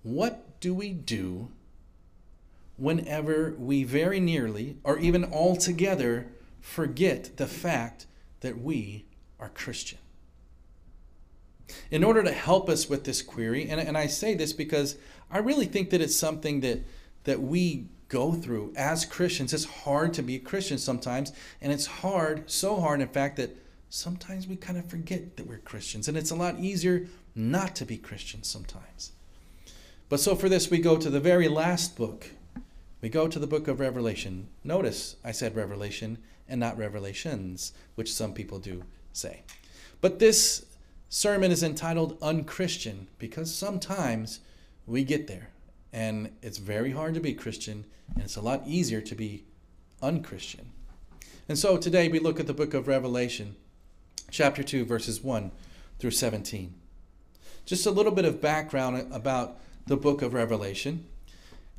what 0.03 0.59
do 0.59 0.73
we 0.73 0.91
do 0.91 1.49
whenever 2.77 3.53
we 3.59 3.83
very 3.83 4.19
nearly 4.19 4.77
or 4.83 4.97
even 4.97 5.25
altogether 5.25 6.27
forget 6.61 7.37
the 7.37 7.45
fact 7.45 8.07
that 8.41 8.59
we 8.59 9.05
are 9.39 9.49
Christian? 9.49 9.99
In 11.89 12.03
order 12.03 12.21
to 12.21 12.31
help 12.31 12.69
us 12.69 12.89
with 12.89 13.05
this 13.05 13.21
query, 13.21 13.69
and, 13.69 13.79
and 13.79 13.97
I 13.97 14.07
say 14.07 14.35
this 14.35 14.51
because 14.51 14.97
I 15.31 15.37
really 15.37 15.65
think 15.65 15.89
that 15.91 16.01
it's 16.01 16.15
something 16.15 16.61
that 16.61 16.83
that 17.23 17.41
we 17.41 17.87
go 18.11 18.33
through 18.33 18.73
as 18.75 19.05
Christians. 19.05 19.53
It's 19.53 19.63
hard 19.63 20.13
to 20.15 20.21
be 20.21 20.35
a 20.35 20.39
Christian 20.39 20.77
sometimes, 20.77 21.31
and 21.61 21.71
it's 21.71 21.85
hard, 21.85 22.49
so 22.51 22.79
hard 22.81 22.99
in 22.99 23.07
fact 23.07 23.37
that 23.37 23.55
sometimes 23.89 24.47
we 24.47 24.57
kind 24.57 24.77
of 24.77 24.85
forget 24.85 25.37
that 25.37 25.47
we're 25.47 25.59
Christians, 25.59 26.07
and 26.07 26.17
it's 26.17 26.31
a 26.31 26.35
lot 26.35 26.59
easier 26.59 27.07
not 27.35 27.75
to 27.77 27.85
be 27.85 27.97
Christians 27.97 28.47
sometimes. 28.47 29.13
But 30.09 30.19
so 30.19 30.35
for 30.35 30.49
this, 30.49 30.69
we 30.69 30.79
go 30.79 30.97
to 30.97 31.09
the 31.09 31.21
very 31.21 31.47
last 31.47 31.95
book. 31.95 32.31
We 32.99 33.07
go 33.07 33.29
to 33.29 33.39
the 33.39 33.47
book 33.47 33.69
of 33.69 33.79
Revelation. 33.79 34.49
Notice 34.63 35.15
I 35.23 35.31
said 35.31 35.55
Revelation 35.55 36.17
and 36.51 36.59
not 36.59 36.77
Revelations, 36.77 37.73
which 37.95 38.13
some 38.13 38.33
people 38.33 38.59
do 38.59 38.83
say. 39.13 39.41
But 40.01 40.19
this 40.19 40.65
sermon 41.09 41.51
is 41.51 41.63
entitled 41.63 42.17
Unchristian 42.21 43.07
because 43.17 43.53
sometimes 43.53 44.41
we 44.85 45.03
get 45.03 45.27
there 45.27 45.49
and 45.93 46.31
it's 46.41 46.57
very 46.57 46.91
hard 46.91 47.13
to 47.13 47.19
be 47.19 47.33
Christian 47.33 47.85
and 48.13 48.23
it's 48.23 48.35
a 48.35 48.41
lot 48.41 48.63
easier 48.67 49.01
to 49.01 49.15
be 49.15 49.45
unchristian. 50.01 50.71
And 51.47 51.57
so 51.57 51.77
today 51.77 52.09
we 52.09 52.19
look 52.19 52.39
at 52.39 52.47
the 52.47 52.53
book 52.53 52.73
of 52.73 52.87
Revelation, 52.87 53.55
chapter 54.29 54.63
2, 54.63 54.85
verses 54.85 55.21
1 55.23 55.51
through 55.99 56.11
17. 56.11 56.73
Just 57.65 57.85
a 57.85 57.91
little 57.91 58.11
bit 58.11 58.25
of 58.25 58.41
background 58.41 59.07
about 59.13 59.59
the 59.87 59.97
book 59.97 60.21
of 60.21 60.33
Revelation 60.33 61.05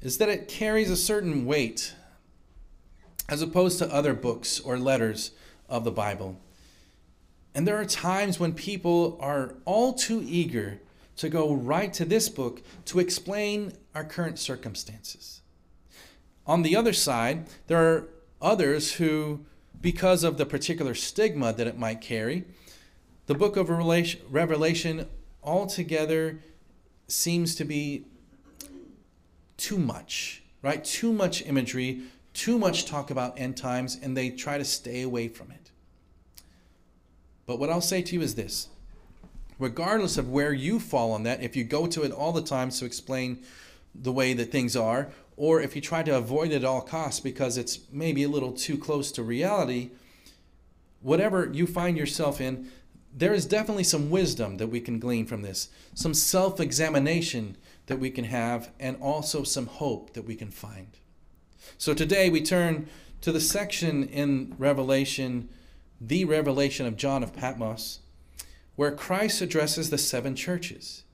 is 0.00 0.18
that 0.18 0.28
it 0.28 0.48
carries 0.48 0.90
a 0.90 0.96
certain 0.96 1.44
weight 1.44 1.94
as 3.28 3.42
opposed 3.42 3.78
to 3.78 3.92
other 3.92 4.14
books 4.14 4.60
or 4.60 4.78
letters 4.78 5.32
of 5.68 5.84
the 5.84 5.90
Bible. 5.90 6.38
And 7.54 7.66
there 7.66 7.78
are 7.78 7.84
times 7.84 8.40
when 8.40 8.54
people 8.54 9.18
are 9.20 9.54
all 9.64 9.92
too 9.92 10.22
eager 10.26 10.80
to 11.16 11.28
go 11.28 11.54
right 11.54 11.92
to 11.94 12.04
this 12.04 12.28
book 12.28 12.62
to 12.86 12.98
explain 12.98 13.74
our 13.94 14.04
current 14.04 14.38
circumstances. 14.38 15.42
On 16.46 16.62
the 16.62 16.74
other 16.74 16.92
side, 16.92 17.46
there 17.66 17.78
are 17.78 18.08
others 18.40 18.94
who, 18.94 19.44
because 19.80 20.24
of 20.24 20.38
the 20.38 20.46
particular 20.46 20.94
stigma 20.94 21.52
that 21.52 21.66
it 21.66 21.78
might 21.78 22.00
carry, 22.00 22.44
the 23.26 23.34
book 23.34 23.56
of 23.56 23.68
Revelation 23.68 25.06
altogether 25.42 26.40
seems 27.06 27.54
to 27.54 27.64
be 27.64 28.06
too 29.56 29.78
much, 29.78 30.42
right? 30.62 30.82
Too 30.84 31.12
much 31.12 31.46
imagery, 31.46 32.00
too 32.34 32.58
much 32.58 32.86
talk 32.86 33.10
about 33.10 33.38
end 33.38 33.56
times, 33.56 33.98
and 34.02 34.16
they 34.16 34.30
try 34.30 34.58
to 34.58 34.64
stay 34.64 35.02
away 35.02 35.28
from 35.28 35.50
it. 35.50 35.70
But 37.46 37.58
what 37.58 37.70
I'll 37.70 37.80
say 37.80 38.02
to 38.02 38.14
you 38.14 38.22
is 38.22 38.34
this 38.34 38.68
regardless 39.58 40.18
of 40.18 40.28
where 40.28 40.52
you 40.52 40.80
fall 40.80 41.12
on 41.12 41.22
that, 41.22 41.42
if 41.42 41.54
you 41.54 41.62
go 41.62 41.86
to 41.86 42.02
it 42.02 42.10
all 42.10 42.32
the 42.32 42.42
time 42.42 42.70
to 42.70 42.84
explain 42.84 43.42
the 43.94 44.12
way 44.12 44.32
that 44.32 44.50
things 44.50 44.74
are, 44.74 45.08
or 45.36 45.60
if 45.60 45.76
you 45.76 45.80
try 45.80 46.02
to 46.02 46.16
avoid 46.16 46.50
it 46.50 46.56
at 46.56 46.64
all 46.64 46.80
costs 46.80 47.20
because 47.20 47.56
it's 47.56 47.80
maybe 47.90 48.24
a 48.24 48.28
little 48.28 48.52
too 48.52 48.76
close 48.76 49.12
to 49.12 49.22
reality, 49.22 49.90
whatever 51.00 51.50
you 51.52 51.66
find 51.66 51.96
yourself 51.96 52.40
in, 52.40 52.68
there 53.14 53.34
is 53.34 53.46
definitely 53.46 53.84
some 53.84 54.10
wisdom 54.10 54.56
that 54.56 54.68
we 54.68 54.80
can 54.80 54.98
glean 54.98 55.26
from 55.26 55.42
this, 55.42 55.68
some 55.94 56.14
self 56.14 56.58
examination 56.60 57.56
that 57.86 57.98
we 57.98 58.10
can 58.10 58.24
have, 58.24 58.70
and 58.80 58.96
also 59.00 59.42
some 59.42 59.66
hope 59.66 60.14
that 60.14 60.24
we 60.24 60.34
can 60.34 60.50
find. 60.50 60.96
So 61.78 61.94
today 61.94 62.30
we 62.30 62.42
turn 62.42 62.88
to 63.20 63.32
the 63.32 63.40
section 63.40 64.04
in 64.08 64.54
Revelation, 64.58 65.48
the 66.00 66.24
revelation 66.24 66.86
of 66.86 66.96
John 66.96 67.22
of 67.22 67.34
Patmos, 67.34 68.00
where 68.76 68.92
Christ 68.92 69.40
addresses 69.40 69.90
the 69.90 69.98
seven 69.98 70.34
churches. 70.34 71.04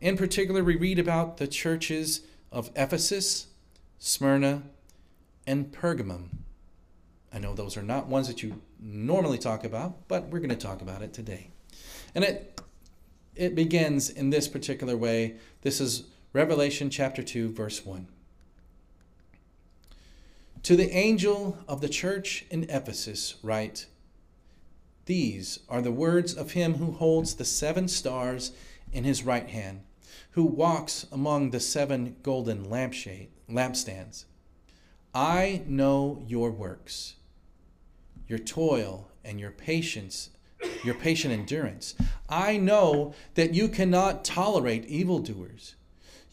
In 0.00 0.16
particular, 0.16 0.64
we 0.64 0.76
read 0.76 0.98
about 0.98 1.36
the 1.36 1.46
churches 1.46 2.22
of 2.50 2.70
Ephesus, 2.74 3.48
Smyrna, 3.98 4.62
and 5.46 5.70
Pergamum. 5.72 6.28
I 7.32 7.38
know 7.38 7.54
those 7.54 7.76
are 7.76 7.82
not 7.82 8.08
ones 8.08 8.26
that 8.28 8.42
you 8.42 8.62
normally 8.80 9.38
talk 9.38 9.62
about, 9.62 10.08
but 10.08 10.28
we're 10.28 10.40
going 10.40 10.50
to 10.50 10.56
talk 10.56 10.82
about 10.82 11.02
it 11.02 11.12
today. 11.12 11.50
And 12.14 12.24
it 12.24 12.60
it 13.36 13.54
begins 13.54 14.10
in 14.10 14.30
this 14.30 14.48
particular 14.48 14.96
way. 14.96 15.36
This 15.62 15.80
is 15.80 16.04
Revelation 16.32 16.90
chapter 16.90 17.22
2 17.22 17.52
verse 17.52 17.86
1. 17.86 18.08
To 20.64 20.76
the 20.76 20.90
angel 20.94 21.58
of 21.66 21.80
the 21.80 21.88
church 21.88 22.44
in 22.50 22.64
Ephesus 22.68 23.36
write 23.42 23.86
These 25.06 25.60
are 25.68 25.80
the 25.80 25.90
words 25.90 26.34
of 26.34 26.52
him 26.52 26.74
who 26.74 26.92
holds 26.92 27.34
the 27.34 27.44
seven 27.44 27.88
stars 27.88 28.52
in 28.92 29.04
his 29.04 29.22
right 29.22 29.48
hand, 29.48 29.82
who 30.32 30.44
walks 30.44 31.06
among 31.10 31.50
the 31.50 31.60
seven 31.60 32.16
golden 32.22 32.66
lampstands. 32.66 34.24
I 35.14 35.62
know 35.66 36.22
your 36.26 36.50
works 36.50 37.14
your 38.30 38.38
toil 38.38 39.10
and 39.24 39.40
your 39.40 39.50
patience, 39.50 40.30
your 40.84 40.94
patient 40.94 41.34
endurance. 41.34 41.96
I 42.28 42.58
know 42.58 43.12
that 43.34 43.54
you 43.54 43.66
cannot 43.66 44.24
tolerate 44.24 44.84
evildoers. 44.86 45.74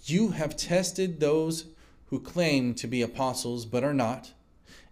You 0.03 0.29
have 0.29 0.55
tested 0.55 1.19
those 1.19 1.65
who 2.07 2.19
claim 2.19 2.73
to 2.75 2.87
be 2.87 3.01
apostles 3.01 3.65
but 3.65 3.83
are 3.83 3.93
not, 3.93 4.33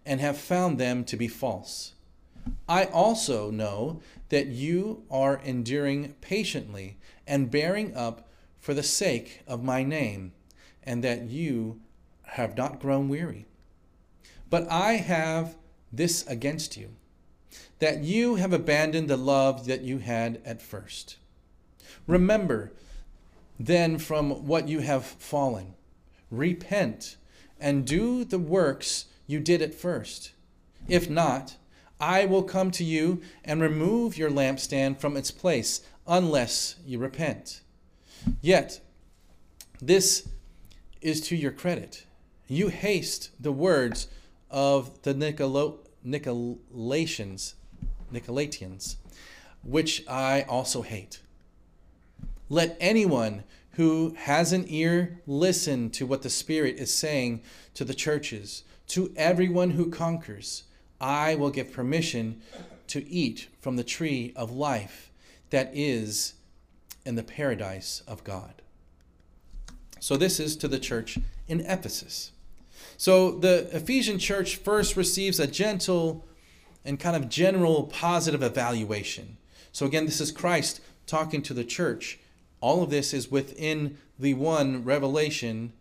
and 0.04 0.20
have 0.20 0.38
found 0.38 0.78
them 0.78 1.04
to 1.04 1.16
be 1.16 1.28
false. 1.28 1.94
I 2.68 2.84
also 2.84 3.50
know 3.50 4.00
that 4.28 4.46
you 4.46 5.04
are 5.10 5.40
enduring 5.44 6.14
patiently 6.20 6.98
and 7.26 7.50
bearing 7.50 7.94
up 7.96 8.28
for 8.58 8.74
the 8.74 8.82
sake 8.82 9.42
of 9.46 9.62
my 9.62 9.82
name, 9.82 10.32
and 10.82 11.02
that 11.02 11.24
you 11.24 11.80
have 12.22 12.56
not 12.56 12.80
grown 12.80 13.08
weary. 13.08 13.46
But 14.50 14.70
I 14.70 14.94
have 14.94 15.56
this 15.92 16.26
against 16.26 16.76
you 16.76 16.90
that 17.78 18.02
you 18.02 18.36
have 18.36 18.52
abandoned 18.52 19.08
the 19.08 19.16
love 19.16 19.66
that 19.66 19.82
you 19.82 19.98
had 19.98 20.40
at 20.44 20.62
first. 20.62 21.16
Remember 22.06 22.72
then 23.58 23.98
from 23.98 24.46
what 24.46 24.68
you 24.68 24.80
have 24.80 25.04
fallen. 25.04 25.74
Repent 26.30 27.16
and 27.60 27.86
do 27.86 28.24
the 28.24 28.38
works 28.38 29.06
you 29.26 29.40
did 29.40 29.62
at 29.62 29.74
first. 29.74 30.32
If 30.88 31.08
not, 31.08 31.56
I 31.98 32.26
will 32.26 32.42
come 32.42 32.70
to 32.72 32.84
you 32.84 33.22
and 33.44 33.60
remove 33.60 34.18
your 34.18 34.30
lampstand 34.30 35.00
from 35.00 35.16
its 35.16 35.30
place 35.30 35.80
unless 36.06 36.76
you 36.84 36.98
repent. 36.98 37.62
Yet, 38.40 38.80
this 39.80 40.28
is 41.00 41.20
to 41.22 41.36
your 41.36 41.52
credit. 41.52 42.06
You 42.48 42.68
haste 42.68 43.30
the 43.40 43.52
words 43.52 44.08
of 44.50 45.02
the 45.02 45.14
Nicolo- 45.14 45.80
Nicolaitans, 46.06 47.54
Nicolaitans, 48.12 48.96
which 49.62 50.06
I 50.08 50.42
also 50.42 50.82
hate. 50.82 51.20
Let 52.48 52.76
anyone 52.78 53.42
who 53.76 54.14
has 54.18 54.52
an 54.52 54.64
ear 54.68 55.20
listen 55.26 55.90
to 55.90 56.06
what 56.06 56.22
the 56.22 56.30
Spirit 56.30 56.76
is 56.76 56.92
saying 56.92 57.42
to 57.74 57.84
the 57.84 57.94
churches. 57.94 58.64
To 58.88 59.12
everyone 59.16 59.70
who 59.70 59.90
conquers, 59.90 60.64
I 61.00 61.34
will 61.34 61.50
give 61.50 61.72
permission 61.72 62.40
to 62.88 63.06
eat 63.08 63.48
from 63.60 63.76
the 63.76 63.84
tree 63.84 64.32
of 64.36 64.50
life 64.50 65.10
that 65.50 65.70
is 65.74 66.34
in 67.04 67.16
the 67.16 67.22
paradise 67.22 68.02
of 68.06 68.24
God. 68.24 68.62
So, 70.00 70.16
this 70.16 70.38
is 70.38 70.56
to 70.56 70.68
the 70.68 70.78
church 70.78 71.18
in 71.48 71.60
Ephesus. 71.60 72.32
So 72.96 73.32
the 73.32 73.68
Ephesian 73.76 74.18
church 74.18 74.56
first 74.56 74.96
receives 74.96 75.38
a 75.38 75.46
gentle 75.46 76.24
and 76.84 76.98
kind 76.98 77.16
of 77.16 77.28
general 77.28 77.84
positive 77.84 78.42
evaluation. 78.42 79.36
So 79.72 79.86
again, 79.86 80.06
this 80.06 80.20
is 80.20 80.32
Christ 80.32 80.80
talking 81.06 81.42
to 81.42 81.54
the 81.54 81.64
church. 81.64 82.18
All 82.60 82.82
of 82.82 82.90
this 82.90 83.12
is 83.12 83.30
within 83.30 83.98
the 84.18 84.34
one 84.34 84.84
revelation 84.84 85.72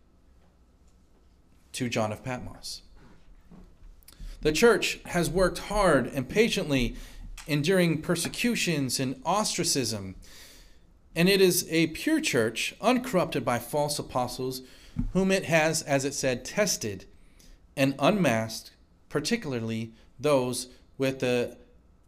to 1.74 1.90
John 1.90 2.12
of 2.12 2.24
Patmos. 2.24 2.82
The 4.42 4.52
church 4.52 5.00
has 5.06 5.30
worked 5.30 5.58
hard 5.58 6.08
and 6.08 6.30
patiently 6.30 6.96
enduring 7.48 8.02
persecutions 8.02 9.00
and 9.00 9.22
ostracism, 9.26 10.16
and 11.16 11.30
it 11.30 11.42
is 11.42 11.66
a 11.70 11.88
pure 11.88 12.22
church, 12.22 12.76
uncorrupted 12.82 13.46
by 13.46 13.60
false 13.60 13.98
apostles 13.98 14.62
whom 15.14 15.32
it 15.32 15.46
has, 15.46 15.82
as 15.82 16.06
it 16.06 16.14
said, 16.14 16.46
tested 16.46 17.06
and 17.76 17.96
unmasked, 18.00 18.72
particularly 19.10 19.94
those 20.20 20.68
with 20.98 21.20
the 21.20 21.58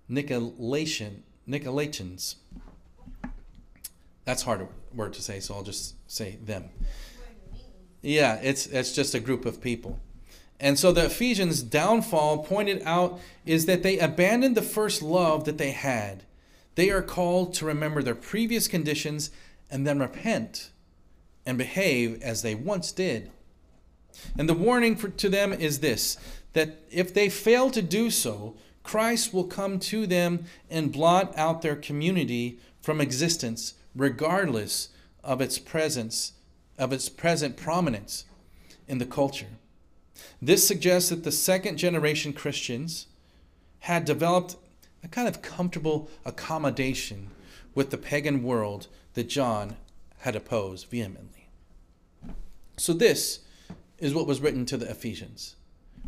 Nicolaitan, 0.09 1.23
Nicolaitans. 1.47 2.35
That's 4.27 4.43
hard 4.43 4.67
word 4.93 5.13
to 5.13 5.21
say, 5.21 5.39
so 5.39 5.55
I'll 5.55 5.63
just 5.63 5.95
say 6.11 6.37
them. 6.43 6.65
Yeah, 8.01 8.35
it's 8.43 8.67
it's 8.67 8.91
just 8.91 9.15
a 9.15 9.21
group 9.21 9.45
of 9.45 9.61
people. 9.61 10.01
And 10.59 10.77
so 10.77 10.91
the 10.91 11.05
Ephesians' 11.05 11.63
downfall 11.63 12.39
pointed 12.39 12.81
out 12.83 13.21
is 13.45 13.67
that 13.67 13.83
they 13.83 13.97
abandoned 13.97 14.57
the 14.57 14.61
first 14.61 15.01
love 15.01 15.45
that 15.45 15.57
they 15.57 15.71
had. 15.71 16.25
They 16.75 16.89
are 16.89 17.01
called 17.01 17.53
to 17.53 17.65
remember 17.65 18.03
their 18.03 18.15
previous 18.15 18.67
conditions 18.67 19.31
and 19.71 19.87
then 19.87 19.99
repent 19.99 20.71
and 21.45 21.57
behave 21.57 22.21
as 22.21 22.41
they 22.41 22.53
once 22.53 22.91
did. 22.91 23.31
And 24.37 24.49
the 24.49 24.53
warning 24.53 24.97
for, 24.97 25.07
to 25.07 25.29
them 25.29 25.53
is 25.53 25.79
this 25.79 26.17
that 26.51 26.79
if 26.91 27.13
they 27.13 27.29
fail 27.29 27.71
to 27.71 27.81
do 27.81 28.11
so, 28.11 28.57
Christ 28.83 29.33
will 29.33 29.45
come 29.45 29.79
to 29.79 30.05
them 30.05 30.43
and 30.69 30.91
blot 30.91 31.33
out 31.37 31.61
their 31.61 31.77
community 31.77 32.59
from 32.81 32.99
existence, 32.99 33.75
regardless 33.97 34.89
of 35.23 35.41
its 35.41 35.57
presence 35.59 36.33
of 36.77 36.93
its 36.93 37.09
present 37.09 37.57
prominence 37.57 38.25
in 38.87 38.99
the 38.99 39.05
culture. 39.05 39.57
This 40.41 40.67
suggests 40.67 41.09
that 41.09 41.23
the 41.23 41.31
second 41.31 41.77
generation 41.77 42.33
Christians 42.33 43.07
had 43.79 44.05
developed 44.05 44.55
a 45.03 45.07
kind 45.07 45.27
of 45.27 45.41
comfortable 45.41 46.09
accommodation 46.23 47.31
with 47.73 47.89
the 47.89 47.97
pagan 47.97 48.43
world 48.43 48.87
that 49.15 49.27
John 49.27 49.77
had 50.19 50.35
opposed 50.35 50.87
vehemently. 50.87 51.49
So, 52.77 52.93
this 52.93 53.39
is 53.97 54.13
what 54.13 54.27
was 54.27 54.39
written 54.39 54.65
to 54.67 54.77
the 54.77 54.89
Ephesians. 54.89 55.55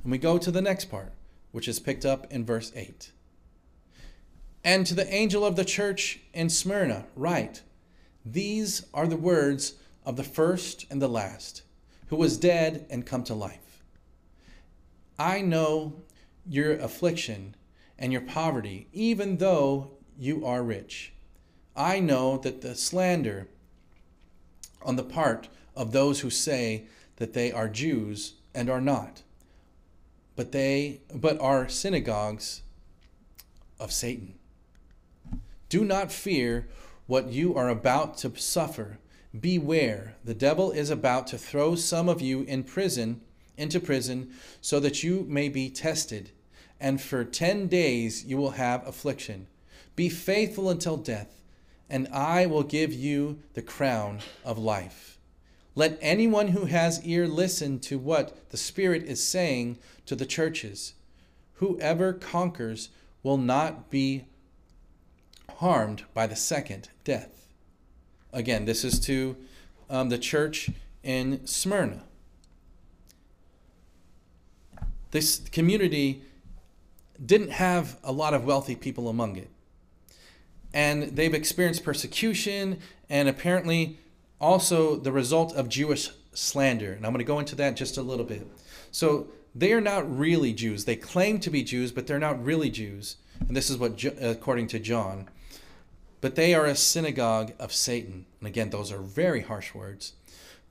And 0.03 0.12
we 0.12 0.17
go 0.19 0.38
to 0.38 0.51
the 0.51 0.62
next 0.62 0.86
part, 0.86 1.12
which 1.51 1.67
is 1.67 1.79
picked 1.79 2.05
up 2.05 2.31
in 2.31 2.46
verse 2.46 2.72
8. 2.75 3.12
And 4.63 4.86
to 4.86 4.93
the 4.93 5.12
angel 5.12 5.43
of 5.43 5.55
the 5.55 5.65
church 5.65 6.19
in 6.34 6.50
Smyrna, 6.50 7.05
write 7.15 7.63
These 8.26 8.86
are 8.94 9.08
the 9.08 9.18
words 9.18 9.76
of 10.06 10.16
the 10.16 10.24
first 10.24 10.86
and 10.90 11.02
the 11.02 11.08
last, 11.08 11.64
who 12.08 12.16
was 12.16 12.38
dead 12.38 12.86
and 12.90 13.06
come 13.06 13.24
to 13.26 13.34
life. 13.34 13.84
I 15.18 15.42
know 15.42 16.02
your 16.48 16.74
affliction 16.74 17.56
and 17.98 18.12
your 18.12 18.22
poverty, 18.22 18.88
even 18.94 19.38
though 19.38 19.92
you 20.18 20.46
are 20.46 20.64
rich. 20.64 21.14
I 21.76 22.00
know 22.00 22.38
that 22.38 22.62
the 22.62 22.76
slander 22.76 23.48
on 24.82 24.96
the 24.96 25.04
part 25.04 25.50
of 25.76 25.92
those 25.92 26.22
who 26.22 26.30
say 26.30 26.86
that 27.18 27.34
they 27.34 27.52
are 27.52 27.70
Jews 27.70 28.34
and 28.54 28.70
are 28.70 28.82
not, 28.82 29.24
but 30.36 30.52
they 30.52 31.02
but 31.14 31.40
are 31.40 31.70
synagogues 31.70 32.62
of 33.80 33.92
Satan. 33.92 34.36
Do 35.68 35.86
not 35.86 36.12
fear 36.12 36.68
what 37.10 37.30
you 37.30 37.56
are 37.56 37.70
about 37.70 38.20
to 38.20 38.32
suffer. 38.38 39.00
Beware, 39.38 40.16
the 40.24 40.36
devil 40.36 40.70
is 40.72 40.92
about 40.92 41.25
to 41.28 41.39
throw 41.39 41.74
some 41.74 42.08
of 42.08 42.22
you 42.22 42.44
in 42.44 42.63
prison 42.63 43.20
into 43.58 43.80
prison 43.80 44.32
so 44.62 44.80
that 44.80 45.01
you 45.01 45.25
may 45.28 45.50
be 45.50 45.72
tested 45.72 46.30
and 46.80 47.01
for 47.01 47.24
10 47.24 47.66
days 47.68 48.24
you 48.25 48.38
will 48.38 48.51
have 48.51 48.88
affliction. 48.88 49.48
Be 49.96 50.08
faithful 50.08 50.70
until 50.70 50.98
death, 50.98 51.42
and 51.89 52.08
I 52.10 52.46
will 52.46 52.62
give 52.62 52.94
you 52.94 53.39
the 53.56 53.63
crown 53.63 54.20
of 54.46 54.60
life. 54.60 55.18
Let 55.74 55.98
anyone 56.01 56.50
who 56.50 56.66
has 56.66 57.04
ear 57.04 57.28
listen 57.28 57.80
to 57.80 57.98
what 57.98 58.51
the 58.51 58.58
Spirit 58.58 59.04
is 59.04 59.28
saying 59.28 59.80
to 60.06 60.16
the 60.16 60.28
churches. 60.28 60.94
Whoever 61.56 62.13
conquers 62.13 62.89
will 63.24 63.38
not 63.38 63.89
be 63.89 64.25
harmed 65.60 66.04
by 66.13 66.25
the 66.25 66.36
second 66.36 66.89
death. 67.04 67.48
Again, 68.32 68.63
this 68.63 68.86
is 68.86 68.98
to 69.01 69.36
um, 69.89 70.08
the 70.08 70.18
church 70.18 70.70
in 71.04 71.46
Smyrna. 71.46 72.04
This 75.12 75.39
community 75.51 76.22
didn't 77.24 77.51
have 77.51 77.98
a 78.06 78.12
lot 78.13 78.34
of 78.34 78.46
wealthy 78.46 78.75
people 78.75 79.10
among 79.10 79.36
it. 79.36 79.50
And 80.74 81.16
they've 81.18 81.34
experienced 81.34 81.84
persecution 81.84 82.80
and 83.10 83.28
apparently 83.28 84.00
also 84.39 84.96
the 84.96 85.12
result 85.12 85.54
of 85.56 85.68
Jewish 85.68 86.10
slander. 86.32 86.94
And 86.94 87.06
I'm 87.06 87.12
going 87.12 87.20
to 87.20 87.25
go 87.25 87.39
into 87.39 87.56
that 87.56 87.75
just 87.75 87.98
a 87.98 88.01
little 88.01 88.24
bit. 88.25 88.48
So 88.92 89.27
they 89.53 89.74
are 89.74 89.81
not 89.81 90.18
really 90.18 90.53
Jews. 90.53 90.86
They 90.86 90.96
claim 90.96 91.40
to 91.40 91.50
be 91.50 91.64
Jews, 91.64 91.92
but 91.92 92.07
they're 92.07 92.18
not 92.20 92.42
really 92.42 92.70
Jews. 92.70 93.18
And 93.46 93.57
this 93.57 93.70
is 93.70 93.77
what, 93.77 94.01
according 94.22 94.68
to 94.68 94.79
John. 94.79 95.27
But 96.22 96.36
they 96.36 96.53
are 96.53 96.66
a 96.66 96.75
synagogue 96.75 97.53
of 97.60 97.74
Satan. 97.74 98.25
And 98.40 98.48
again, 98.48 98.70
those 98.70 98.92
are 98.92 99.00
very 99.00 99.42
harsh 99.42 99.74
words. 99.74 100.14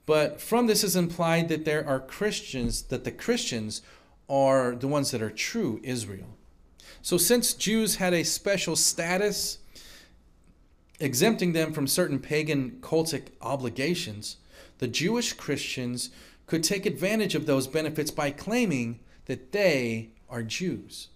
But 0.07 0.41
from 0.41 0.67
this 0.67 0.83
is 0.83 0.97
implied 0.97 1.49
that 1.49 1.65
there 1.65 1.87
are 1.87 2.01
Christians, 2.01 2.83
that 2.85 3.05
the 3.05 3.11
Christians 3.11 3.83
are 4.29 4.75
the 4.75 4.89
ones 4.89 5.11
that 5.11 5.23
are 5.23 5.31
true 5.31 5.81
Israel. 5.83 6.37
So, 7.03 7.17
since 7.17 7.55
Jews 7.55 7.97
had 7.97 8.13
a 8.13 8.25
special 8.25 8.75
status, 8.75 9.59
exempting 11.01 11.53
them 11.53 11.73
from 11.73 11.87
certain 11.87 12.19
pagan 12.19 12.79
cultic 12.81 13.29
obligations, 13.41 14.37
the 14.79 14.89
Jewish 14.89 15.33
Christians 15.35 16.11
could 16.47 16.65
take 16.65 16.87
advantage 16.87 17.35
of 17.35 17.47
those 17.47 17.67
benefits 17.67 18.11
by 18.11 18.31
claiming 18.31 19.01
that 19.27 19.53
they 19.53 20.11
are 20.29 20.43
Jews. 20.43 21.09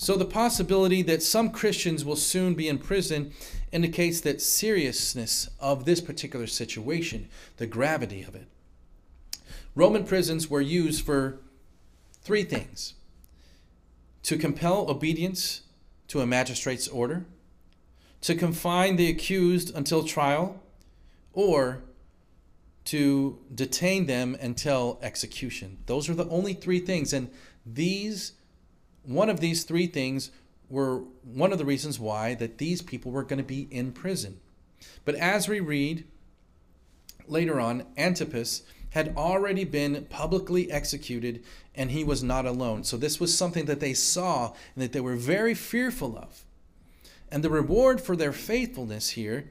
So, 0.00 0.14
the 0.14 0.24
possibility 0.24 1.02
that 1.02 1.24
some 1.24 1.50
Christians 1.50 2.04
will 2.04 2.14
soon 2.14 2.54
be 2.54 2.68
in 2.68 2.78
prison 2.78 3.32
indicates 3.72 4.20
that 4.20 4.40
seriousness 4.40 5.50
of 5.58 5.86
this 5.86 6.00
particular 6.00 6.46
situation, 6.46 7.28
the 7.56 7.66
gravity 7.66 8.22
of 8.22 8.36
it. 8.36 8.46
Roman 9.74 10.04
prisons 10.04 10.48
were 10.48 10.60
used 10.60 11.04
for 11.04 11.40
three 12.22 12.44
things 12.44 12.94
to 14.22 14.38
compel 14.38 14.88
obedience 14.88 15.62
to 16.06 16.20
a 16.20 16.26
magistrate's 16.26 16.86
order, 16.86 17.26
to 18.20 18.36
confine 18.36 18.94
the 18.94 19.10
accused 19.10 19.74
until 19.74 20.04
trial, 20.04 20.62
or 21.32 21.82
to 22.84 23.36
detain 23.52 24.06
them 24.06 24.36
until 24.40 25.00
execution. 25.02 25.78
Those 25.86 26.08
are 26.08 26.14
the 26.14 26.28
only 26.28 26.54
three 26.54 26.78
things. 26.78 27.12
And 27.12 27.30
these, 27.66 28.34
one 29.04 29.30
of 29.30 29.40
these 29.40 29.64
three 29.64 29.86
things 29.86 30.30
were 30.68 30.98
one 31.24 31.52
of 31.52 31.58
the 31.58 31.64
reasons 31.64 31.98
why 31.98 32.34
that 32.34 32.58
these 32.58 32.82
people 32.82 33.10
were 33.10 33.22
going 33.22 33.38
to 33.38 33.44
be 33.44 33.68
in 33.70 33.92
prison. 33.92 34.40
But 35.04 35.14
as 35.14 35.48
we 35.48 35.60
read 35.60 36.04
later 37.26 37.60
on, 37.60 37.86
Antipas 37.96 38.62
had 38.90 39.14
already 39.16 39.64
been 39.64 40.06
publicly 40.08 40.70
executed 40.70 41.44
and 41.74 41.90
he 41.90 42.04
was 42.04 42.22
not 42.22 42.46
alone. 42.46 42.84
So 42.84 42.96
this 42.96 43.20
was 43.20 43.36
something 43.36 43.66
that 43.66 43.80
they 43.80 43.94
saw 43.94 44.52
and 44.74 44.82
that 44.82 44.92
they 44.92 45.00
were 45.00 45.16
very 45.16 45.54
fearful 45.54 46.18
of. 46.18 46.44
And 47.30 47.44
the 47.44 47.50
reward 47.50 48.00
for 48.00 48.16
their 48.16 48.32
faithfulness 48.32 49.10
here 49.10 49.50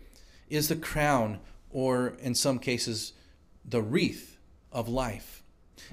is 0.50 0.68
the 0.68 0.76
crown, 0.76 1.40
or 1.70 2.14
in 2.20 2.34
some 2.34 2.58
cases, 2.58 3.14
the 3.64 3.82
wreath 3.82 4.38
of 4.72 4.90
life. 4.90 5.44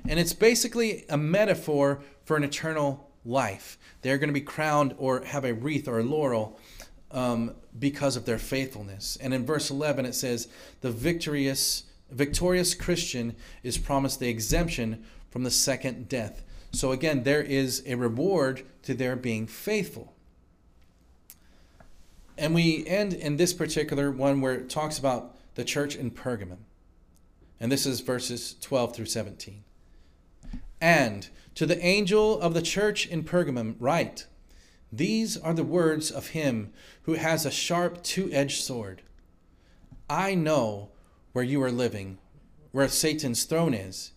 And 0.08 0.18
it's 0.18 0.32
basically 0.32 1.04
a 1.08 1.16
metaphor 1.16 2.02
for 2.24 2.36
an 2.36 2.44
eternal 2.44 3.03
life. 3.24 3.78
They're 4.02 4.18
going 4.18 4.28
to 4.28 4.34
be 4.34 4.40
crowned 4.40 4.94
or 4.98 5.24
have 5.24 5.44
a 5.44 5.54
wreath 5.54 5.88
or 5.88 5.98
a 5.98 6.02
laurel 6.02 6.58
um, 7.10 7.54
because 7.78 8.16
of 8.16 8.24
their 8.24 8.38
faithfulness. 8.38 9.16
And 9.20 9.32
in 9.32 9.46
verse 9.46 9.70
11, 9.70 10.04
it 10.04 10.14
says, 10.14 10.48
The 10.80 10.90
victorious 10.90 11.84
victorious 12.10 12.74
Christian 12.74 13.34
is 13.62 13.78
promised 13.78 14.20
the 14.20 14.28
exemption 14.28 15.04
from 15.30 15.42
the 15.42 15.50
second 15.50 16.08
death. 16.08 16.44
So 16.72 16.92
again, 16.92 17.22
there 17.22 17.42
is 17.42 17.82
a 17.86 17.94
reward 17.94 18.62
to 18.82 18.94
their 18.94 19.16
being 19.16 19.46
faithful. 19.46 20.12
And 22.36 22.54
we 22.54 22.86
end 22.86 23.12
in 23.12 23.36
this 23.36 23.52
particular 23.52 24.10
one 24.10 24.40
where 24.40 24.54
it 24.54 24.68
talks 24.68 24.98
about 24.98 25.36
the 25.54 25.64
church 25.64 25.94
in 25.94 26.10
Pergamum. 26.10 26.58
And 27.60 27.70
this 27.70 27.86
is 27.86 28.00
verses 28.00 28.56
12 28.60 28.94
through 28.94 29.06
17. 29.06 29.62
And 30.84 31.28
to 31.54 31.64
the 31.64 31.82
angel 31.82 32.38
of 32.38 32.52
the 32.52 32.60
church 32.60 33.06
in 33.06 33.24
Pergamum, 33.24 33.76
write 33.78 34.26
These 34.92 35.34
are 35.38 35.54
the 35.54 35.64
words 35.64 36.10
of 36.10 36.28
him 36.28 36.74
who 37.04 37.14
has 37.14 37.46
a 37.46 37.50
sharp 37.50 38.02
two 38.02 38.30
edged 38.30 38.62
sword. 38.62 39.00
I 40.10 40.34
know 40.34 40.90
where 41.32 41.42
you 41.42 41.62
are 41.62 41.70
living, 41.70 42.18
where 42.70 42.86
Satan's 42.88 43.44
throne 43.44 43.72
is. 43.72 44.12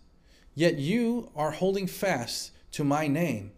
Yet 0.55 0.77
you 0.77 1.31
are 1.37 1.51
holding 1.51 1.87
fast 1.87 2.51
to 2.73 2.83
my 2.83 3.07
name, 3.07 3.53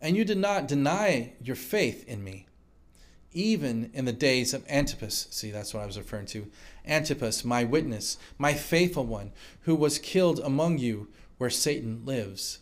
and 0.00 0.16
you 0.16 0.24
did 0.24 0.38
not 0.38 0.66
deny 0.66 1.34
your 1.40 1.54
faith 1.54 2.08
in 2.08 2.24
me. 2.24 2.48
Even 3.32 3.92
in 3.94 4.04
the 4.04 4.12
days 4.12 4.52
of 4.52 4.68
Antipas, 4.68 5.28
see, 5.30 5.52
that's 5.52 5.72
what 5.72 5.84
I 5.84 5.86
was 5.86 5.96
referring 5.96 6.26
to. 6.26 6.50
Antipas, 6.84 7.44
my 7.44 7.62
witness, 7.62 8.18
my 8.36 8.52
faithful 8.52 9.04
one, 9.04 9.30
who 9.60 9.76
was 9.76 10.00
killed 10.00 10.40
among 10.40 10.78
you 10.78 11.06
where 11.38 11.50
Satan 11.50 12.02
lives. 12.04 12.58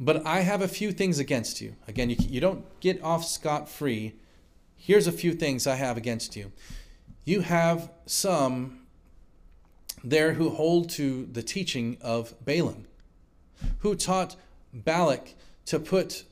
But 0.00 0.24
I 0.24 0.40
have 0.40 0.62
a 0.62 0.68
few 0.68 0.92
things 0.92 1.18
against 1.18 1.60
you. 1.60 1.74
Again, 1.88 2.10
you, 2.10 2.16
you 2.20 2.40
don't 2.40 2.64
get 2.80 3.02
off 3.02 3.24
scot 3.24 3.68
free. 3.68 4.14
Here's 4.76 5.06
a 5.06 5.12
few 5.12 5.32
things 5.32 5.66
I 5.66 5.74
have 5.74 5.96
against 5.96 6.36
you 6.36 6.52
you 7.24 7.40
have 7.42 7.90
some 8.06 8.80
there 10.02 10.32
who 10.32 10.48
hold 10.48 10.88
to 10.88 11.26
the 11.26 11.42
teaching 11.42 11.98
of 12.00 12.34
Balaam, 12.44 12.86
who 13.80 13.94
taught 13.94 14.36
Balak 14.72 15.34
to 15.66 15.78
put 15.78 16.24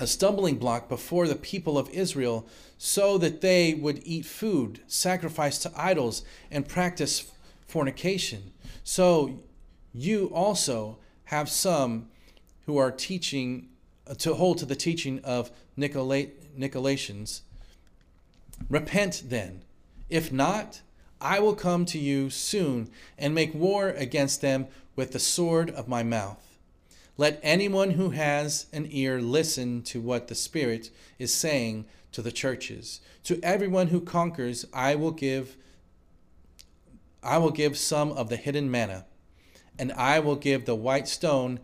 a 0.00 0.06
stumbling 0.06 0.56
block 0.56 0.88
before 0.88 1.28
the 1.28 1.36
people 1.36 1.78
of 1.78 1.88
Israel 1.90 2.48
so 2.76 3.16
that 3.18 3.40
they 3.40 3.74
would 3.74 4.00
eat 4.04 4.24
food 4.26 4.80
sacrificed 4.88 5.62
to 5.62 5.72
idols 5.76 6.24
and 6.50 6.66
practice 6.66 7.32
fornication. 7.68 8.52
So 8.82 9.38
you 9.94 10.26
also 10.34 10.98
have 11.24 11.48
some 11.48 12.08
who 12.66 12.76
are 12.76 12.90
teaching 12.90 13.68
uh, 14.06 14.14
to 14.14 14.34
hold 14.34 14.58
to 14.58 14.66
the 14.66 14.76
teaching 14.76 15.20
of 15.24 15.50
Nicolaitans. 15.78 17.40
Repent 18.68 19.22
then 19.26 19.62
if 20.10 20.30
not, 20.30 20.82
I 21.20 21.40
will 21.40 21.54
come 21.54 21.84
to 21.86 21.98
you 21.98 22.30
soon 22.30 22.90
and 23.18 23.34
make 23.34 23.54
war 23.54 23.88
against 23.88 24.40
them 24.40 24.66
with 24.94 25.12
the 25.12 25.18
sword 25.18 25.70
of 25.70 25.88
my 25.88 26.02
mouth. 26.02 26.58
Let 27.16 27.40
anyone 27.42 27.90
who 27.90 28.10
has 28.10 28.66
an 28.72 28.88
ear 28.90 29.20
listen 29.20 29.82
to 29.84 30.00
what 30.00 30.28
the 30.28 30.34
Spirit 30.34 30.90
is 31.18 31.32
saying 31.32 31.86
to 32.12 32.22
the 32.22 32.32
churches. 32.32 33.00
To 33.24 33.40
everyone 33.42 33.88
who 33.88 34.00
conquers, 34.00 34.66
I 34.72 34.94
will 34.94 35.12
give 35.12 35.56
I 37.22 37.38
will 37.38 37.50
give 37.50 37.78
some 37.78 38.12
of 38.12 38.28
the 38.28 38.36
hidden 38.36 38.70
manna, 38.70 39.06
and 39.78 39.92
I 39.92 40.20
will 40.20 40.36
give 40.36 40.64
the 40.64 40.74
white 40.74 41.08
stone, 41.08 41.60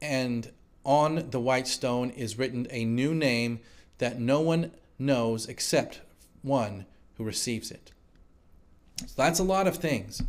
and 0.00 0.50
on 0.84 1.30
the 1.30 1.40
white 1.40 1.66
stone 1.66 2.10
is 2.10 2.38
written 2.38 2.66
a 2.70 2.84
new 2.84 3.14
name 3.14 3.60
that 3.98 4.20
no 4.20 4.40
one 4.40 4.72
knows 4.98 5.46
except 5.46 6.00
one 6.42 6.86
who 7.16 7.24
receives 7.24 7.70
it. 7.70 7.90
So 8.98 9.14
that's 9.16 9.38
a 9.38 9.44
lot 9.44 9.66
of 9.66 9.76
things. 9.76 10.22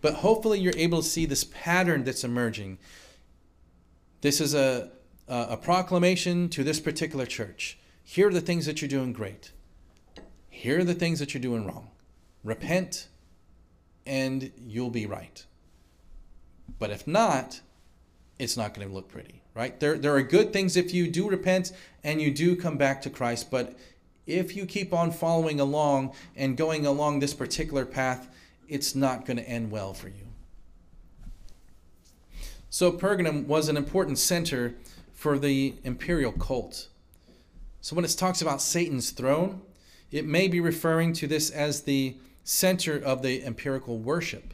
But 0.00 0.14
hopefully 0.14 0.60
you're 0.60 0.76
able 0.76 1.02
to 1.02 1.08
see 1.08 1.26
this 1.26 1.44
pattern 1.44 2.04
that's 2.04 2.24
emerging. 2.24 2.78
This 4.20 4.40
is 4.40 4.54
a, 4.54 4.90
a, 5.28 5.46
a 5.50 5.56
proclamation 5.56 6.48
to 6.50 6.62
this 6.62 6.78
particular 6.78 7.26
church. 7.26 7.78
Here 8.04 8.28
are 8.28 8.32
the 8.32 8.40
things 8.40 8.66
that 8.66 8.80
you're 8.80 8.88
doing 8.88 9.12
great. 9.12 9.52
Here 10.48 10.80
are 10.80 10.84
the 10.84 10.94
things 10.94 11.18
that 11.18 11.34
you're 11.34 11.40
doing 11.40 11.66
wrong. 11.66 11.88
Repent 12.44 13.08
and 14.06 14.52
you'll 14.56 14.90
be 14.90 15.06
right. 15.06 15.44
But 16.82 16.90
if 16.90 17.06
not, 17.06 17.60
it's 18.40 18.56
not 18.56 18.74
going 18.74 18.88
to 18.88 18.92
look 18.92 19.08
pretty, 19.08 19.40
right? 19.54 19.78
There, 19.78 19.96
there 19.96 20.16
are 20.16 20.22
good 20.22 20.52
things 20.52 20.76
if 20.76 20.92
you 20.92 21.08
do 21.08 21.30
repent 21.30 21.70
and 22.02 22.20
you 22.20 22.32
do 22.32 22.56
come 22.56 22.76
back 22.76 23.00
to 23.02 23.08
Christ, 23.08 23.52
but 23.52 23.78
if 24.26 24.56
you 24.56 24.66
keep 24.66 24.92
on 24.92 25.12
following 25.12 25.60
along 25.60 26.12
and 26.34 26.56
going 26.56 26.84
along 26.84 27.20
this 27.20 27.34
particular 27.34 27.86
path, 27.86 28.26
it's 28.66 28.96
not 28.96 29.24
going 29.24 29.36
to 29.36 29.48
end 29.48 29.70
well 29.70 29.94
for 29.94 30.08
you. 30.08 30.26
So, 32.68 32.90
Pergamum 32.90 33.46
was 33.46 33.68
an 33.68 33.76
important 33.76 34.18
center 34.18 34.74
for 35.12 35.38
the 35.38 35.74
imperial 35.84 36.32
cult. 36.32 36.88
So, 37.80 37.94
when 37.94 38.04
it 38.04 38.16
talks 38.18 38.42
about 38.42 38.60
Satan's 38.60 39.12
throne, 39.12 39.62
it 40.10 40.26
may 40.26 40.48
be 40.48 40.58
referring 40.58 41.12
to 41.12 41.28
this 41.28 41.48
as 41.48 41.82
the 41.82 42.16
center 42.42 42.96
of 42.98 43.22
the 43.22 43.44
empirical 43.44 43.98
worship. 43.98 44.52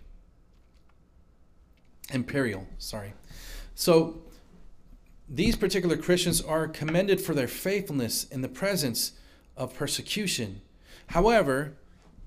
Imperial, 2.13 2.67
sorry. 2.79 3.13
So, 3.75 4.23
these 5.29 5.57
particular 5.57 5.97
Christians 5.97 6.41
are 6.41 6.67
commended 6.67 7.21
for 7.21 7.35
their 7.35 7.49
faithfulness 7.49 8.25
in 8.25 8.41
the 8.41 8.49
presence 8.49 9.13
of 9.57 9.75
persecution. 9.75 10.63
However, 11.09 11.75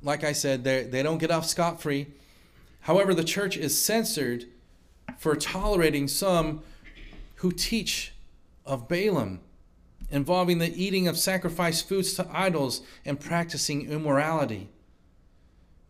like 0.04 0.24
I 0.24 0.34
said, 0.34 0.63
they 0.63 1.04
don't 1.04 1.17
get 1.17 1.32
off 1.32 1.48
scot 1.48 1.82
free. 1.82 2.08
However, 2.82 3.13
the 3.13 3.24
church 3.24 3.58
is 3.58 3.80
censored 3.80 4.46
for 5.17 5.36
tolerating 5.36 6.08
some 6.08 6.62
who 7.36 7.52
teach 7.52 8.13
of 8.65 8.88
Balaam, 8.88 9.39
involving 10.12 10.60
the 10.60 10.74
eating 10.76 11.08
of 11.08 11.17
sacrificed 11.17 11.89
foods 11.89 12.13
to 12.13 12.28
idols 12.32 12.82
and 13.04 13.20
practicing 13.20 13.89
immorality. 13.89 14.70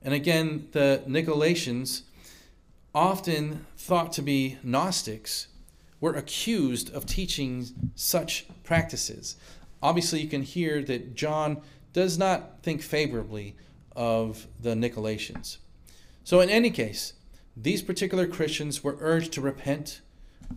And 0.01 0.13
again, 0.13 0.69
the 0.71 1.03
Nicolaitans, 1.07 2.03
often 2.93 3.65
thought 3.77 4.11
to 4.13 4.21
be 4.21 4.57
Gnostics, 4.63 5.47
were 5.99 6.13
accused 6.15 6.91
of 6.93 7.05
teaching 7.05 7.67
such 7.95 8.45
practices 8.63 9.35
obviously 9.81 10.21
you 10.21 10.27
can 10.27 10.43
hear 10.43 10.81
that 10.83 11.15
John 11.15 11.61
does 11.93 12.17
not 12.17 12.61
think 12.63 12.81
favorably 12.81 13.55
of 13.95 14.47
the 14.59 14.71
Nicolaitans. 14.71 15.57
So, 16.23 16.39
in 16.39 16.49
any 16.49 16.69
case, 16.69 17.13
these 17.57 17.81
particular 17.81 18.27
Christians 18.27 18.83
were 18.83 18.97
urged 18.99 19.33
to 19.33 19.41
repent. 19.41 20.01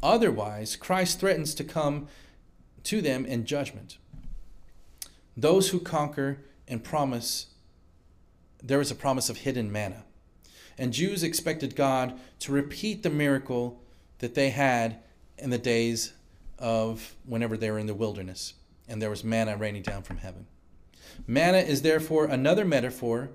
Otherwise, 0.03 0.77
Christ 0.77 1.21
threatens 1.21 1.55
to 1.55 1.65
come 1.65 2.09
to 2.85 3.01
them 3.01 3.25
in 3.25 3.47
judgment. 3.47 3.99
Those 5.37 5.71
who 5.71 5.81
conquer 5.81 6.39
and 6.69 6.85
promise, 6.85 7.47
there 8.63 8.81
is 8.81 8.91
a 8.91 8.95
promise 8.95 9.29
of 9.29 9.39
hidden 9.39 9.73
manna. 9.73 10.05
And 10.79 10.93
Jews 10.93 11.23
expected 11.23 11.77
God 11.77 12.19
to 12.41 12.53
repeat 12.53 13.03
the 13.03 13.11
miracle 13.11 13.81
that 14.19 14.35
they 14.35 14.51
had 14.51 14.99
in 15.39 15.51
the 15.51 15.59
days 15.59 16.13
of 16.59 17.15
whenever 17.25 17.57
they 17.57 17.71
were 17.71 17.79
in 17.79 17.87
the 17.87 17.95
wilderness 17.95 18.55
and 18.89 19.01
there 19.01 19.11
was 19.11 19.25
manna 19.25 19.57
raining 19.57 19.83
down 19.83 20.03
from 20.03 20.19
heaven. 20.19 20.47
Manna 21.27 21.59
is 21.59 21.83
therefore 21.83 22.27
another 22.27 22.65
metaphor 22.65 23.31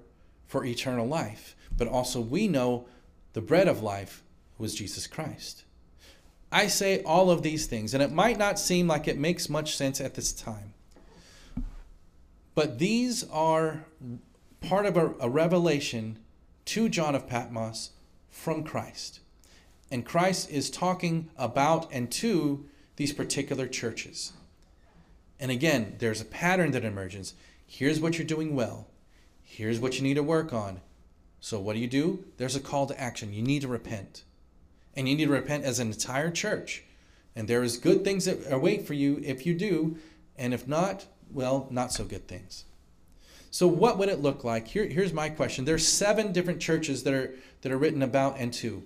for 0.46 0.66
eternal 0.66 1.08
life, 1.08 1.56
but 1.76 1.88
also 1.88 2.20
we 2.22 2.48
know 2.48 2.88
the 3.34 3.42
bread 3.42 3.68
of 3.68 3.82
life 3.82 4.24
was 4.58 4.76
Jesus 4.76 5.08
Christ. 5.08 5.64
I 6.52 6.68
say 6.68 7.04
all 7.04 7.30
of 7.30 7.44
these 7.44 7.68
things, 7.68 7.94
and 7.94 8.02
it 8.02 8.12
might 8.12 8.38
not 8.38 8.60
seem 8.60 8.88
like 8.88 9.08
it 9.08 9.18
makes 9.18 9.50
much 9.50 9.76
sense 9.76 10.02
at 10.02 10.16
this 10.16 10.34
time, 10.34 10.74
but 12.56 12.80
these 12.80 13.24
are 13.30 13.86
part 14.62 14.86
of 14.86 14.98
a, 14.98 15.14
a 15.20 15.30
revelation 15.30 16.18
to 16.70 16.88
John 16.88 17.16
of 17.16 17.28
Patmos 17.28 17.90
from 18.30 18.64
Christ. 18.64 19.22
And 19.90 20.06
Christ 20.06 20.52
is 20.52 20.70
talking 20.70 21.32
about 21.36 21.92
and 21.92 22.12
to 22.12 22.64
these 22.96 23.12
particular 23.12 23.66
churches. 23.66 24.34
And 25.40 25.50
again, 25.50 25.96
there's 25.98 26.22
a 26.22 26.26
pattern 26.26 26.70
that 26.74 26.86
emerges. 26.86 27.34
Here's 27.66 28.00
what 28.00 28.20
you're 28.20 28.28
doing 28.28 28.56
well. 28.56 28.86
Here's 29.42 29.80
what 29.80 29.98
you 29.98 30.04
need 30.04 30.14
to 30.14 30.22
work 30.22 30.54
on. 30.54 30.82
So 31.40 31.60
what 31.60 31.74
do 31.74 31.80
you 31.80 31.88
do? 31.88 32.24
There's 32.38 32.56
a 32.56 32.60
call 32.60 32.86
to 32.86 33.02
action. 33.02 33.34
You 33.34 33.42
need 33.42 33.64
to 33.64 33.68
repent. 33.68 34.24
And 34.96 35.10
you 35.10 35.16
need 35.16 35.26
to 35.26 35.32
repent 35.32 35.64
as 35.64 35.80
an 35.80 35.88
entire 35.88 36.30
church. 36.30 36.84
And 37.36 37.48
there 37.48 37.64
is 37.64 37.78
good 37.78 38.04
things 38.04 38.26
that 38.26 38.42
await 38.54 38.86
for 38.86 38.94
you 38.94 39.20
if 39.24 39.44
you 39.44 39.56
do, 39.56 39.98
and 40.38 40.54
if 40.54 40.68
not, 40.68 41.08
well, 41.32 41.68
not 41.72 41.92
so 41.92 42.04
good 42.04 42.28
things. 42.28 42.66
So 43.52 43.68
what 43.68 43.98
would 43.98 44.10
it 44.10 44.22
look 44.22 44.44
like? 44.44 44.68
Here, 44.68 44.86
here's 44.86 45.14
my 45.14 45.30
question. 45.30 45.66
There's 45.66 45.88
seven 45.88 46.32
different 46.32 46.62
churches 46.62 47.04
that 47.04 47.14
are 47.14 47.36
that 47.62 47.72
are 47.72 47.78
written 47.78 48.04
about 48.04 48.38
and 48.38 48.54
two. 48.54 48.84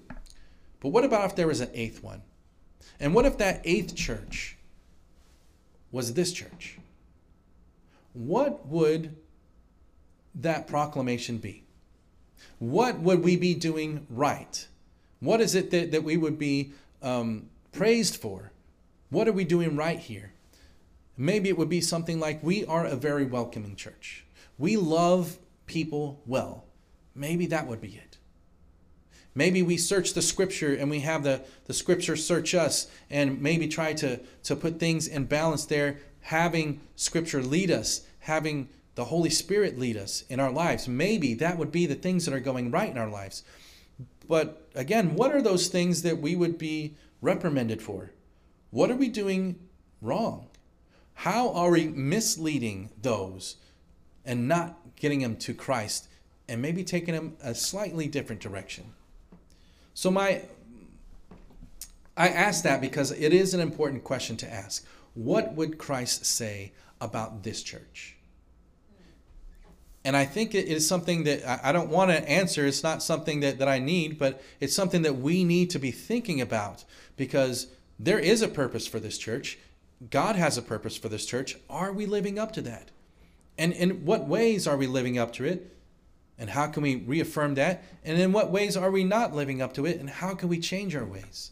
But 0.80 0.90
what 0.90 1.04
about 1.04 1.26
if 1.26 1.36
there 1.36 1.48
was 1.48 1.62
an 1.62 1.70
eighth 1.74 2.04
one? 2.04 2.22
And 3.00 3.14
what 3.14 3.26
if 3.26 3.38
that 3.38 3.62
eighth 3.66 3.96
church 3.96 4.58
was 5.94 6.16
this 6.16 6.34
church. 6.34 6.80
What 8.14 8.66
would 8.68 9.16
that 10.36 10.68
proclamation 10.68 11.38
be? 11.38 11.64
What 12.60 13.00
would 13.00 13.24
we 13.24 13.38
be 13.38 13.54
doing 13.54 14.06
right? 14.10 14.68
What 15.20 15.40
is 15.40 15.56
it 15.56 15.72
that, 15.72 15.92
that 15.92 16.04
we 16.04 16.18
would 16.18 16.38
be 16.38 16.74
um, 17.02 17.50
praised 17.72 18.18
for? 18.18 18.52
What 19.10 19.28
are 19.28 19.32
we 19.32 19.46
doing 19.46 19.78
right 19.78 20.00
here? 20.00 20.34
Maybe 21.16 21.48
it 21.48 21.58
would 21.58 21.70
be 21.70 21.80
something 21.80 22.20
like 22.20 22.44
we 22.44 22.66
are 22.66 22.86
a 22.86 22.96
very 22.96 23.26
welcoming 23.26 23.76
church. 23.76 24.26
We 24.64 24.78
love 24.78 25.40
people 25.66 26.22
well. 26.26 26.64
Maybe 27.14 27.48
that 27.48 27.68
would 27.68 27.82
be 27.82 27.98
it. 27.98 28.18
Maybe 29.36 29.62
we 29.62 29.76
search 29.76 30.14
the 30.14 30.22
scripture 30.22 30.74
and 30.74 30.90
we 30.90 31.02
have 31.02 31.24
the, 31.24 31.42
the 31.66 31.74
scripture 31.74 32.16
search 32.16 32.56
us 32.56 32.88
and 33.10 33.42
maybe 33.42 33.68
try 33.68 33.92
to, 33.96 34.22
to 34.44 34.56
put 34.56 34.80
things 34.80 35.06
in 35.06 35.26
balance 35.26 35.66
there, 35.66 35.98
having 36.22 36.80
scripture 36.96 37.44
lead 37.44 37.72
us, 37.72 38.08
having 38.20 38.70
the 38.96 39.04
Holy 39.04 39.30
Spirit 39.30 39.78
lead 39.78 39.98
us 39.98 40.24
in 40.30 40.40
our 40.40 40.50
lives. 40.50 40.88
Maybe 40.88 41.34
that 41.34 41.58
would 41.58 41.74
be 41.74 41.86
the 41.86 41.96
things 41.96 42.24
that 42.24 42.34
are 42.34 42.40
going 42.40 42.72
right 42.72 42.90
in 42.90 42.98
our 42.98 43.10
lives. 43.10 43.44
But 44.30 44.70
again, 44.76 45.16
what 45.16 45.36
are 45.36 45.42
those 45.42 45.68
things 45.68 46.04
that 46.04 46.20
we 46.20 46.38
would 46.38 46.58
be 46.58 46.96
reprimanded 47.20 47.82
for? 47.82 48.12
What 48.70 48.90
are 48.90 48.96
we 48.96 49.10
doing 49.10 49.60
wrong? 50.00 50.48
How 51.16 51.52
are 51.52 51.72
we 51.72 51.90
misleading 51.90 52.92
those 53.02 53.58
and 54.26 54.48
not 54.48 54.78
getting 54.96 55.22
them 55.22 55.36
to 55.38 55.54
Christ 55.54 56.08
and 56.48 56.62
maybe 56.62 56.84
taking 56.84 57.14
them 57.14 57.38
a 57.42 57.54
slightly 57.56 58.08
different 58.08 58.42
direction? 58.42 58.94
So 59.94 60.10
my 60.12 60.44
I 62.16 62.30
ask 62.30 62.64
that 62.64 62.82
because 62.82 63.12
it 63.12 63.34
is 63.34 63.54
an 63.54 63.60
important 63.60 64.04
question 64.04 64.38
to 64.38 64.52
ask. 64.52 64.86
What 65.16 65.54
would 65.54 65.78
Christ 65.78 66.26
say 66.26 66.72
about 67.02 67.44
this 67.44 67.64
church? 67.64 68.16
And 70.06 70.18
I 70.18 70.26
think 70.26 70.54
it 70.54 70.68
is 70.68 70.88
something 70.88 71.24
that 71.24 71.66
I 71.66 71.72
don't 71.72 71.90
want 71.90 72.12
to 72.12 72.30
answer. 72.30 72.66
It's 72.66 72.84
not 72.84 73.02
something 73.02 73.40
that, 73.40 73.60
that 73.60 73.70
I 73.70 73.80
need, 73.80 74.20
but 74.20 74.44
it's 74.60 74.76
something 74.76 75.02
that 75.04 75.18
we 75.18 75.44
need 75.44 75.70
to 75.72 75.80
be 75.80 75.92
thinking 75.92 76.42
about 76.42 76.84
because 77.16 77.68
there 77.98 78.20
is 78.20 78.42
a 78.42 78.48
purpose 78.50 78.86
for 78.86 79.00
this 79.00 79.18
church. 79.18 79.58
God 80.10 80.36
has 80.36 80.58
a 80.58 80.62
purpose 80.62 80.98
for 80.98 81.08
this 81.08 81.26
church. 81.26 81.56
Are 81.70 81.94
we 81.94 82.06
living 82.06 82.38
up 82.38 82.52
to 82.54 82.62
that? 82.64 82.92
And 83.58 83.74
in 83.74 84.06
what 84.06 84.28
ways 84.28 84.68
are 84.68 84.78
we 84.78 84.88
living 84.88 85.18
up 85.18 85.34
to 85.34 85.46
it? 85.46 85.76
And 86.38 86.50
how 86.50 86.68
can 86.68 86.84
we 86.84 86.96
reaffirm 86.96 87.56
that? 87.56 87.84
And 88.04 88.20
in 88.20 88.32
what 88.34 88.52
ways 88.52 88.76
are 88.76 88.92
we 88.92 89.04
not 89.04 89.36
living 89.36 89.62
up 89.62 89.74
to 89.74 89.86
it? 89.86 90.00
And 90.00 90.10
how 90.10 90.34
can 90.34 90.50
we 90.50 90.60
change 90.60 90.96
our 90.96 91.06
ways? 91.06 91.52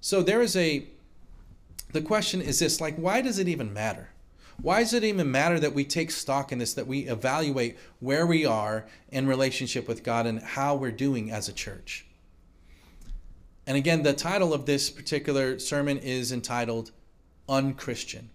So 0.00 0.22
there 0.22 0.40
is 0.40 0.56
a, 0.56 0.86
the 1.92 2.00
question 2.00 2.40
is 2.40 2.58
this 2.58 2.80
like, 2.80 2.96
why 2.96 3.20
does 3.20 3.38
it 3.38 3.48
even 3.48 3.72
matter? 3.72 4.10
Why 4.60 4.80
does 4.80 4.94
it 4.94 5.04
even 5.04 5.30
matter 5.30 5.60
that 5.60 5.74
we 5.74 5.84
take 5.84 6.10
stock 6.10 6.50
in 6.50 6.58
this, 6.58 6.72
that 6.74 6.86
we 6.86 7.00
evaluate 7.00 7.76
where 8.00 8.26
we 8.26 8.46
are 8.46 8.86
in 9.10 9.26
relationship 9.26 9.86
with 9.86 10.02
God 10.02 10.26
and 10.26 10.40
how 10.40 10.74
we're 10.74 10.90
doing 10.90 11.30
as 11.30 11.48
a 11.48 11.52
church? 11.52 12.06
And 13.66 13.76
again, 13.76 14.02
the 14.02 14.14
title 14.14 14.54
of 14.54 14.64
this 14.64 14.88
particular 14.88 15.58
sermon 15.58 15.98
is 15.98 16.32
entitled 16.32 16.92
Unchristian. 17.48 18.30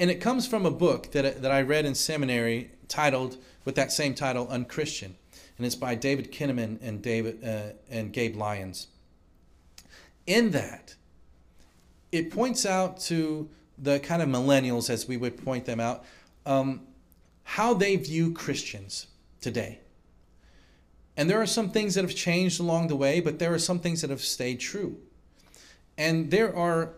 And 0.00 0.10
it 0.10 0.18
comes 0.18 0.46
from 0.46 0.64
a 0.64 0.70
book 0.70 1.12
that, 1.12 1.42
that 1.42 1.50
I 1.52 1.60
read 1.60 1.84
in 1.84 1.94
seminary 1.94 2.70
titled, 2.88 3.36
with 3.66 3.74
that 3.74 3.92
same 3.92 4.14
title, 4.14 4.48
Unchristian. 4.48 5.14
And 5.58 5.66
it's 5.66 5.74
by 5.74 5.94
David 5.94 6.32
Kinnaman 6.32 6.78
and, 6.80 7.02
David, 7.02 7.44
uh, 7.44 7.74
and 7.90 8.10
Gabe 8.10 8.34
Lyons. 8.34 8.86
In 10.26 10.52
that, 10.52 10.94
it 12.12 12.30
points 12.30 12.64
out 12.64 12.98
to 13.00 13.50
the 13.76 14.00
kind 14.00 14.22
of 14.22 14.30
millennials, 14.30 14.88
as 14.88 15.06
we 15.06 15.18
would 15.18 15.44
point 15.44 15.66
them 15.66 15.80
out, 15.80 16.02
um, 16.46 16.80
how 17.44 17.74
they 17.74 17.96
view 17.96 18.32
Christians 18.32 19.06
today. 19.42 19.80
And 21.14 21.28
there 21.28 21.42
are 21.42 21.46
some 21.46 21.68
things 21.68 21.94
that 21.96 22.04
have 22.04 22.14
changed 22.14 22.58
along 22.58 22.88
the 22.88 22.96
way, 22.96 23.20
but 23.20 23.38
there 23.38 23.52
are 23.52 23.58
some 23.58 23.78
things 23.78 24.00
that 24.00 24.08
have 24.08 24.22
stayed 24.22 24.60
true. 24.60 24.96
And 25.98 26.30
there 26.30 26.56
are 26.56 26.94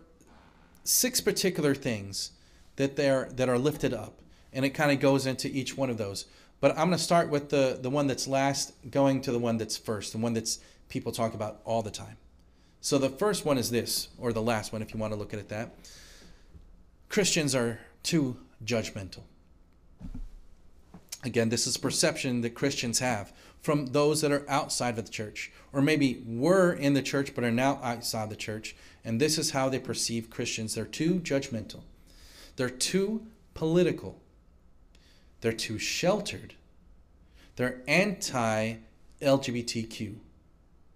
six 0.85 1.19
particular 1.19 1.75
things 1.75 2.31
that 2.75 2.95
they're 2.95 3.29
that 3.35 3.49
are 3.49 3.57
lifted 3.57 3.93
up, 3.93 4.21
and 4.51 4.65
it 4.65 4.71
kind 4.71 4.91
of 4.91 4.99
goes 4.99 5.25
into 5.25 5.47
each 5.47 5.77
one 5.77 5.89
of 5.89 5.97
those. 5.97 6.25
But 6.59 6.71
I'm 6.71 6.87
going 6.87 6.91
to 6.91 6.97
start 6.97 7.29
with 7.29 7.49
the 7.49 7.77
the 7.81 7.89
one 7.89 8.07
that's 8.07 8.27
last, 8.27 8.73
going 8.89 9.21
to 9.21 9.31
the 9.31 9.39
one 9.39 9.57
that's 9.57 9.77
first, 9.77 10.11
the 10.11 10.17
one 10.17 10.33
that's 10.33 10.59
people 10.89 11.11
talk 11.11 11.33
about 11.33 11.59
all 11.65 11.81
the 11.81 11.91
time. 11.91 12.17
So 12.81 12.97
the 12.97 13.09
first 13.09 13.45
one 13.45 13.57
is 13.57 13.71
this, 13.71 14.09
or 14.17 14.33
the 14.33 14.41
last 14.41 14.73
one, 14.73 14.81
if 14.81 14.93
you 14.93 14.99
want 14.99 15.13
to 15.13 15.19
look 15.19 15.33
at 15.33 15.39
it 15.39 15.49
that. 15.49 15.73
Christians 17.09 17.55
are 17.55 17.79
too 18.01 18.37
judgmental. 18.65 19.21
Again, 21.23 21.49
this 21.49 21.65
is 21.65 21.77
perception 21.77 22.41
that 22.41 22.55
Christians 22.55 22.99
have 22.99 23.31
from 23.61 23.87
those 23.87 24.19
that 24.21 24.31
are 24.33 24.45
outside 24.49 24.97
of 24.99 25.05
the 25.05 25.11
church, 25.11 25.51
or 25.71 25.81
maybe 25.81 26.21
were 26.25 26.73
in 26.73 26.93
the 26.93 27.01
church 27.01 27.33
but 27.33 27.45
are 27.45 27.51
now 27.51 27.79
outside 27.81 28.29
the 28.29 28.35
church. 28.35 28.75
And 29.05 29.21
this 29.21 29.37
is 29.37 29.51
how 29.51 29.69
they 29.69 29.79
perceive 29.79 30.29
Christians. 30.29 30.75
They're 30.75 30.85
too 30.85 31.21
judgmental, 31.21 31.83
they're 32.55 32.69
too 32.69 33.27
political, 33.53 34.21
they're 35.41 35.51
too 35.51 35.77
sheltered, 35.79 36.55
they're 37.55 37.81
anti 37.87 38.75
LGBTQ 39.21 40.15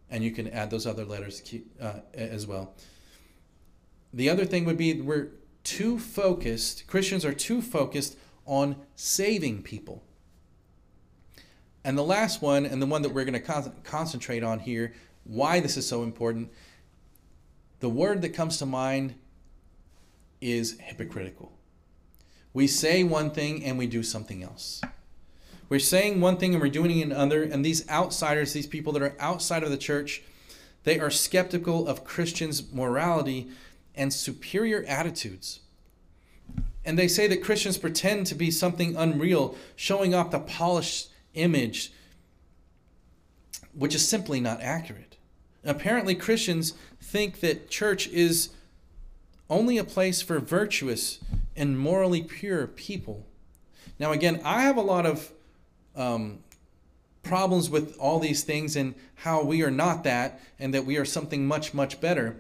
and 0.10 0.24
you 0.24 0.32
can 0.32 0.48
add 0.48 0.70
those 0.70 0.88
other 0.88 1.06
letters 1.06 1.42
uh, 1.82 2.00
as 2.14 2.48
well. 2.48 2.74
The 4.14 4.30
other 4.30 4.46
thing 4.46 4.66
would 4.66 4.78
be 4.78 5.02
we're 5.02 5.30
too 5.64 6.00
focused, 6.00 6.88
Christians 6.88 7.26
are 7.26 7.34
too 7.34 7.62
focused 7.62 8.18
on 8.46 8.78
saving 8.96 9.64
people. 9.64 10.04
And 11.84 11.98
the 11.98 12.04
last 12.04 12.42
one, 12.42 12.66
and 12.66 12.82
the 12.82 12.86
one 12.86 13.02
that 13.02 13.10
we're 13.10 13.26
going 13.26 13.34
to 13.34 13.40
con- 13.40 13.74
concentrate 13.84 14.44
on 14.44 14.60
here, 14.60 14.94
why 15.24 15.60
this 15.60 15.78
is 15.78 15.88
so 15.88 16.04
important, 16.04 16.52
the 17.80 17.90
word 17.90 18.22
that 18.22 18.30
comes 18.30 18.58
to 18.58 18.66
mind 18.66 19.16
is 20.42 20.80
hypocritical. 20.80 21.52
We 22.54 22.68
say 22.68 23.04
one 23.04 23.32
thing 23.32 23.64
and 23.64 23.78
we 23.78 23.88
do 23.88 24.04
something 24.04 24.44
else. 24.44 24.82
We're 25.70 25.80
saying 25.80 26.22
one 26.22 26.38
thing 26.38 26.54
and 26.54 26.62
we're 26.62 26.70
doing 26.70 27.02
another. 27.02 27.44
And 27.44 27.64
these 27.64 27.88
outsiders, 27.90 28.54
these 28.54 28.68
people 28.68 28.94
that 28.94 29.02
are 29.02 29.16
outside 29.20 29.64
of 29.64 29.70
the 29.70 29.78
church, 29.78 30.24
they 30.84 31.00
are 31.00 31.12
skeptical 31.12 31.88
of 31.88 32.06
Christians' 32.06 32.72
morality 32.72 33.50
and 33.96 34.14
superior 34.14 34.86
attitudes. 34.88 35.60
And 36.86 36.98
they 36.98 37.10
say 37.10 37.28
that 37.28 37.44
Christians 37.44 37.78
pretend 37.78 38.28
to 38.28 38.36
be 38.36 38.50
something 38.50 38.96
unreal, 38.96 39.56
showing 39.76 40.16
off 40.16 40.32
the 40.32 40.40
polished 40.40 41.10
image, 41.34 41.92
which 43.74 43.94
is 43.94 44.08
simply 44.08 44.40
not 44.40 44.62
accurate. 44.62 45.18
apparently, 45.66 46.16
Christians 46.16 46.76
think 47.02 47.42
that 47.42 47.70
church 47.70 48.08
is 48.08 48.50
only 49.50 49.78
a 49.78 49.84
place 49.84 50.22
for 50.22 50.40
virtuous 50.40 51.20
and 51.56 51.80
morally 51.80 52.22
pure 52.22 52.68
people. 52.68 53.26
Now, 54.00 54.12
again, 54.12 54.42
I 54.44 54.62
have 54.62 54.78
a 54.78 54.82
lot 54.82 55.06
of 55.06 55.32
um, 55.96 56.40
problems 57.24 57.70
with 57.70 57.98
all 57.98 58.20
these 58.20 58.44
things 58.44 58.76
and 58.76 58.96
how 59.16 59.44
we 59.44 59.64
are 59.64 59.72
not 59.72 60.04
that 60.04 60.40
and 60.60 60.74
that 60.74 60.86
we 60.86 60.98
are 60.98 61.06
something 61.06 61.48
much, 61.48 61.74
much 61.74 62.00
better. 62.00 62.38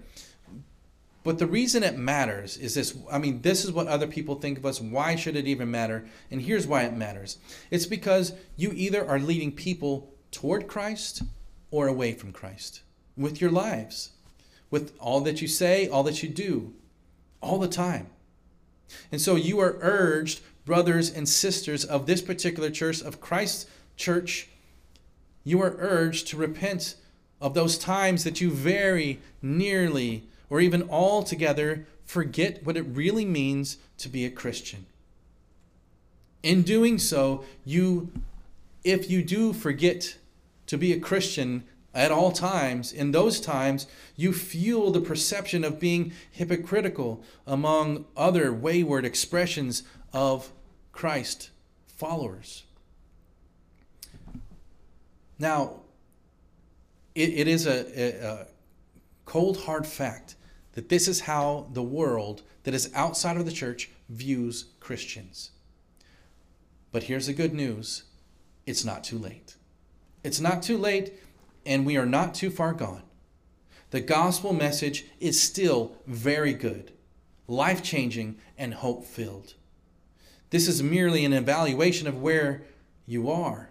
But 1.23 1.39
the 1.39 1.47
reason 1.47 1.83
it 1.83 1.97
matters 1.97 2.55
is 2.55 2.73
this 2.75 2.97
I 3.11 3.17
mean, 3.17 3.41
this 3.41 3.65
is 3.65 3.71
what 3.71 3.87
other 3.87 4.07
people 4.07 4.35
think 4.35 4.57
of 4.57 4.65
us. 4.65 4.79
Why 4.79 5.15
should 5.15 5.35
it 5.35 5.47
even 5.47 5.69
matter? 5.69 6.07
And 6.31 6.41
here's 6.41 6.65
why 6.65 6.83
it 6.83 6.95
matters 6.95 7.37
it's 7.69 7.85
because 7.85 8.33
you 8.55 8.71
either 8.73 9.05
are 9.05 9.19
leading 9.19 9.51
people 9.51 10.13
toward 10.31 10.67
Christ 10.67 11.23
or 11.69 11.87
away 11.87 12.13
from 12.13 12.31
Christ 12.31 12.81
with 13.17 13.41
your 13.41 13.51
lives, 13.51 14.11
with 14.71 14.93
all 14.99 15.19
that 15.21 15.41
you 15.41 15.49
say, 15.49 15.89
all 15.89 16.03
that 16.03 16.23
you 16.23 16.29
do, 16.29 16.73
all 17.41 17.59
the 17.59 17.67
time. 17.67 18.07
And 19.11 19.21
so 19.21 19.35
you 19.35 19.59
are 19.59 19.77
urged 19.81 20.41
brothers 20.65 21.09
and 21.09 21.27
sisters 21.27 21.85
of 21.85 22.05
this 22.05 22.21
particular 22.21 22.69
church, 22.69 23.01
of 23.01 23.21
Christ's 23.21 23.65
church, 23.95 24.49
you 25.43 25.61
are 25.61 25.77
urged 25.79 26.27
to 26.27 26.37
repent 26.37 26.95
of 27.39 27.53
those 27.53 27.77
times 27.77 28.25
that 28.25 28.41
you 28.41 28.51
very 28.51 29.19
nearly 29.41 30.23
or 30.49 30.59
even 30.59 30.89
altogether 30.89 31.87
forget 32.05 32.65
what 32.65 32.75
it 32.75 32.81
really 32.83 33.23
means 33.23 33.77
to 33.97 34.09
be 34.09 34.25
a 34.25 34.29
Christian. 34.29 34.85
In 36.43 36.63
doing 36.63 36.99
so, 36.99 37.45
you 37.65 38.11
if 38.83 39.09
you 39.09 39.23
do 39.23 39.53
forget 39.53 40.17
to 40.67 40.77
be 40.77 40.93
a 40.93 40.99
Christian 40.99 41.63
at 41.97 42.11
all 42.11 42.31
times, 42.31 42.93
in 42.93 43.11
those 43.11 43.41
times, 43.41 43.87
you 44.15 44.31
fuel 44.31 44.91
the 44.91 45.01
perception 45.01 45.63
of 45.63 45.79
being 45.79 46.13
hypocritical 46.29 47.23
among 47.47 48.05
other 48.15 48.53
wayward 48.53 49.03
expressions 49.03 49.81
of 50.13 50.51
Christ 50.91 51.49
followers. 51.87 52.65
Now, 55.39 55.81
it, 57.15 57.29
it 57.29 57.47
is 57.47 57.65
a, 57.65 57.85
a, 57.99 58.27
a 58.27 58.47
cold, 59.25 59.61
hard 59.61 59.87
fact 59.87 60.35
that 60.73 60.89
this 60.89 61.07
is 61.07 61.21
how 61.21 61.67
the 61.73 61.81
world 61.81 62.43
that 62.61 62.75
is 62.75 62.91
outside 62.93 63.37
of 63.37 63.45
the 63.45 63.51
church 63.51 63.89
views 64.07 64.65
Christians. 64.79 65.49
But 66.91 67.03
here's 67.03 67.25
the 67.25 67.33
good 67.33 67.55
news 67.55 68.03
it's 68.67 68.85
not 68.85 69.03
too 69.03 69.17
late. 69.17 69.55
It's 70.23 70.39
not 70.39 70.61
too 70.61 70.77
late, 70.77 71.13
and 71.67 71.85
we 71.85 71.97
are 71.97 72.05
not 72.05 72.33
too 72.33 72.49
far 72.49 72.73
gone. 72.73 73.03
The 73.91 73.99
gospel 74.01 74.53
message 74.53 75.05
is 75.19 75.41
still 75.41 75.95
very 76.07 76.53
good, 76.53 76.93
life 77.47 77.83
changing, 77.83 78.37
and 78.57 78.73
hope 78.73 79.05
filled. 79.05 79.53
This 80.49 80.67
is 80.67 80.81
merely 80.81 81.25
an 81.25 81.33
evaluation 81.33 82.07
of 82.07 82.21
where 82.21 82.63
you 83.05 83.29
are. 83.29 83.69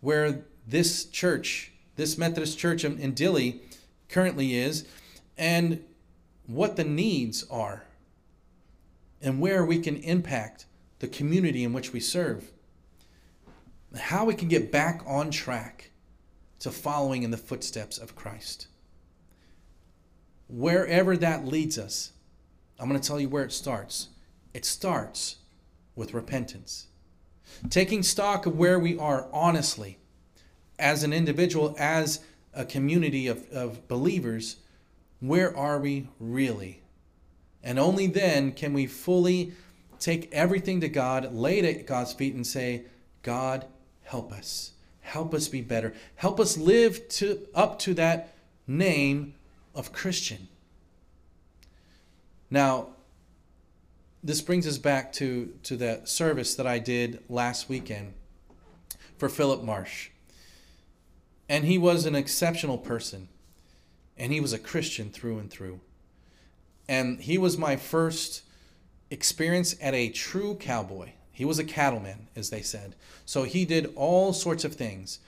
Where 0.00 0.44
this 0.66 1.06
church, 1.06 1.72
this 1.96 2.18
Methodist 2.18 2.58
church 2.58 2.84
in 2.84 3.14
Dilley, 3.14 3.60
currently 4.08 4.54
is, 4.54 4.86
and 5.38 5.82
what 6.46 6.76
the 6.76 6.84
needs 6.84 7.44
are, 7.50 7.84
and 9.22 9.40
where 9.40 9.64
we 9.64 9.78
can 9.78 9.96
impact 9.98 10.66
the 10.98 11.08
community 11.08 11.64
in 11.64 11.72
which 11.72 11.92
we 11.92 12.00
serve. 12.00 12.52
How 13.96 14.24
we 14.24 14.34
can 14.34 14.48
get 14.48 14.70
back 14.70 15.02
on 15.06 15.30
track 15.30 15.91
to 16.62 16.70
following 16.70 17.24
in 17.24 17.32
the 17.32 17.36
footsteps 17.36 17.98
of 17.98 18.14
Christ. 18.14 18.68
Wherever 20.48 21.16
that 21.16 21.44
leads 21.44 21.76
us, 21.76 22.12
I'm 22.78 22.88
going 22.88 23.00
to 23.00 23.06
tell 23.06 23.18
you 23.18 23.28
where 23.28 23.42
it 23.42 23.50
starts. 23.50 24.10
It 24.54 24.64
starts 24.64 25.38
with 25.96 26.14
repentance. 26.14 26.86
Taking 27.68 28.04
stock 28.04 28.46
of 28.46 28.56
where 28.56 28.78
we 28.78 28.96
are 28.96 29.26
honestly, 29.32 29.98
as 30.78 31.02
an 31.02 31.12
individual, 31.12 31.74
as 31.80 32.20
a 32.54 32.64
community 32.64 33.26
of, 33.26 33.50
of 33.50 33.88
believers, 33.88 34.58
where 35.18 35.56
are 35.56 35.80
we 35.80 36.06
really? 36.20 36.80
And 37.64 37.76
only 37.76 38.06
then 38.06 38.52
can 38.52 38.72
we 38.72 38.86
fully 38.86 39.52
take 39.98 40.32
everything 40.32 40.80
to 40.82 40.88
God, 40.88 41.34
lay 41.34 41.58
it 41.58 41.64
at 41.64 41.86
God's 41.88 42.12
feet, 42.12 42.34
and 42.34 42.46
say, 42.46 42.84
God, 43.22 43.66
help 44.04 44.30
us. 44.30 44.72
Help 45.02 45.34
us 45.34 45.48
be 45.48 45.60
better. 45.60 45.92
Help 46.16 46.40
us 46.40 46.56
live 46.56 47.08
to, 47.10 47.46
up 47.54 47.78
to 47.80 47.94
that 47.94 48.34
name 48.66 49.34
of 49.74 49.92
Christian. 49.92 50.48
Now, 52.50 52.88
this 54.22 54.40
brings 54.40 54.66
us 54.66 54.78
back 54.78 55.12
to, 55.14 55.52
to 55.64 55.76
that 55.76 56.08
service 56.08 56.54
that 56.54 56.66
I 56.66 56.78
did 56.78 57.22
last 57.28 57.68
weekend 57.68 58.14
for 59.18 59.28
Philip 59.28 59.62
Marsh. 59.62 60.10
And 61.48 61.64
he 61.64 61.76
was 61.76 62.06
an 62.06 62.14
exceptional 62.14 62.78
person, 62.78 63.28
and 64.16 64.32
he 64.32 64.40
was 64.40 64.52
a 64.52 64.58
Christian 64.58 65.10
through 65.10 65.38
and 65.38 65.50
through. 65.50 65.80
And 66.88 67.20
he 67.20 67.36
was 67.36 67.58
my 67.58 67.76
first 67.76 68.42
experience 69.10 69.74
at 69.80 69.94
a 69.94 70.08
true 70.08 70.54
cowboy. 70.54 71.10
He 71.32 71.44
was 71.44 71.58
a 71.58 71.64
cattleman, 71.64 72.28
as 72.36 72.50
they 72.50 72.62
said. 72.62 72.94
So 73.24 73.44
he 73.44 73.64
did 73.64 73.92
all 73.96 74.32
sorts 74.32 74.64
of 74.64 74.74
things. 74.74 75.18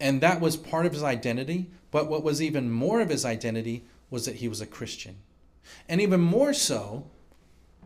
And 0.00 0.20
that 0.20 0.40
was 0.40 0.56
part 0.56 0.86
of 0.86 0.92
his 0.92 1.02
identity. 1.02 1.70
But 1.90 2.08
what 2.08 2.24
was 2.24 2.40
even 2.42 2.70
more 2.70 3.00
of 3.00 3.10
his 3.10 3.24
identity 3.24 3.84
was 4.10 4.24
that 4.24 4.36
he 4.36 4.48
was 4.48 4.60
a 4.60 4.66
Christian. 4.66 5.16
And 5.88 6.00
even 6.00 6.20
more 6.20 6.54
so, 6.54 7.06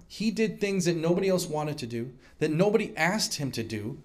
he 0.06 0.30
did 0.30 0.60
things 0.60 0.84
that 0.84 0.96
nobody 0.96 1.28
else 1.28 1.46
wanted 1.46 1.78
to 1.78 1.86
do, 1.86 2.12
that 2.38 2.50
nobody 2.50 2.96
asked 2.96 3.36
him 3.36 3.50
to 3.52 3.62
do, 3.62 4.02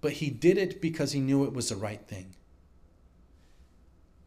but 0.00 0.14
he 0.14 0.30
did 0.30 0.58
it 0.58 0.80
because 0.80 1.12
he 1.12 1.20
knew 1.20 1.44
it 1.44 1.52
was 1.52 1.68
the 1.68 1.76
right 1.76 2.00
thing. 2.00 2.34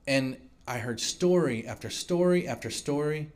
And 0.07 0.37
I 0.67 0.77
heard 0.77 0.99
story 0.99 1.67
after 1.67 1.89
story 1.89 2.47
after 2.47 2.69
story 2.69 3.31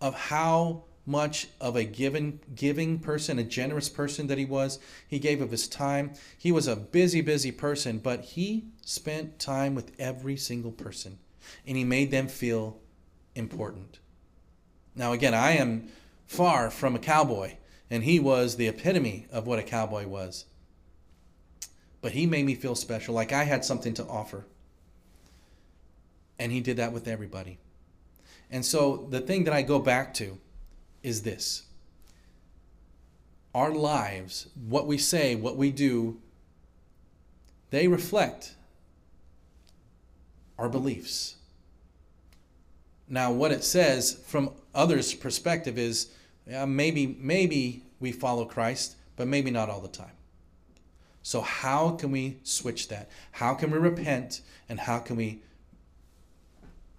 of 0.00 0.14
how 0.14 0.82
much 1.06 1.48
of 1.60 1.76
a 1.76 1.84
given 1.84 2.40
giving 2.54 2.98
person, 2.98 3.38
a 3.38 3.44
generous 3.44 3.88
person 3.88 4.26
that 4.26 4.38
he 4.38 4.44
was. 4.44 4.78
He 5.06 5.18
gave 5.18 5.40
of 5.40 5.52
his 5.52 5.68
time. 5.68 6.12
He 6.36 6.52
was 6.52 6.66
a 6.66 6.76
busy, 6.76 7.20
busy 7.20 7.52
person, 7.52 7.98
but 7.98 8.20
he 8.20 8.66
spent 8.84 9.38
time 9.38 9.74
with 9.74 9.92
every 9.98 10.36
single 10.36 10.72
person 10.72 11.18
and 11.66 11.76
he 11.76 11.84
made 11.84 12.10
them 12.10 12.28
feel 12.28 12.78
important. 13.34 13.98
Now 14.94 15.12
again, 15.12 15.34
I 15.34 15.52
am 15.52 15.88
far 16.26 16.70
from 16.70 16.94
a 16.94 17.00
cowboy, 17.00 17.54
and 17.90 18.02
he 18.02 18.18
was 18.18 18.56
the 18.56 18.68
epitome 18.68 19.26
of 19.30 19.46
what 19.46 19.58
a 19.58 19.62
cowboy 19.62 20.06
was. 20.06 20.46
But 22.00 22.12
he 22.12 22.26
made 22.26 22.46
me 22.46 22.54
feel 22.54 22.74
special, 22.74 23.14
like 23.14 23.32
I 23.32 23.44
had 23.44 23.64
something 23.64 23.94
to 23.94 24.06
offer. 24.06 24.46
And 26.38 26.52
he 26.52 26.60
did 26.60 26.76
that 26.76 26.92
with 26.92 27.08
everybody. 27.08 27.58
And 28.50 28.64
so 28.64 29.06
the 29.10 29.20
thing 29.20 29.44
that 29.44 29.54
I 29.54 29.62
go 29.62 29.78
back 29.78 30.14
to 30.14 30.38
is 31.06 31.22
this 31.22 31.62
our 33.54 33.70
lives, 33.70 34.48
what 34.68 34.86
we 34.86 34.98
say, 34.98 35.34
what 35.34 35.56
we 35.56 35.70
do, 35.70 36.20
they 37.70 37.88
reflect 37.88 38.54
our 40.58 40.68
beliefs. 40.68 41.36
Now, 43.08 43.32
what 43.32 43.52
it 43.52 43.64
says 43.64 44.20
from 44.26 44.50
others' 44.74 45.14
perspective 45.14 45.78
is 45.78 46.10
yeah, 46.46 46.66
maybe, 46.66 47.16
maybe 47.18 47.84
we 47.98 48.12
follow 48.12 48.44
Christ, 48.44 48.96
but 49.16 49.26
maybe 49.26 49.50
not 49.50 49.70
all 49.70 49.80
the 49.80 49.88
time. 49.88 50.16
So, 51.22 51.40
how 51.40 51.90
can 51.92 52.10
we 52.10 52.38
switch 52.42 52.88
that? 52.88 53.08
How 53.32 53.54
can 53.54 53.70
we 53.70 53.78
repent? 53.78 54.42
And 54.68 54.80
how 54.80 54.98
can 54.98 55.16
we 55.16 55.40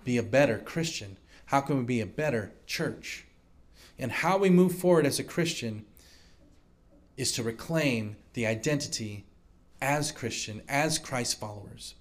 be 0.03 0.17
a 0.17 0.23
better 0.23 0.57
Christian? 0.57 1.17
How 1.45 1.61
can 1.61 1.77
we 1.77 1.83
be 1.83 2.01
a 2.01 2.07
better 2.07 2.53
church? 2.65 3.26
And 3.99 4.11
how 4.11 4.37
we 4.37 4.49
move 4.49 4.75
forward 4.75 5.05
as 5.05 5.19
a 5.19 5.23
Christian 5.23 5.85
is 7.15 7.31
to 7.33 7.43
reclaim 7.43 8.15
the 8.33 8.45
identity 8.45 9.25
as 9.81 10.11
Christian, 10.11 10.61
as 10.67 10.99
Christ 10.99 11.39
followers. 11.39 11.95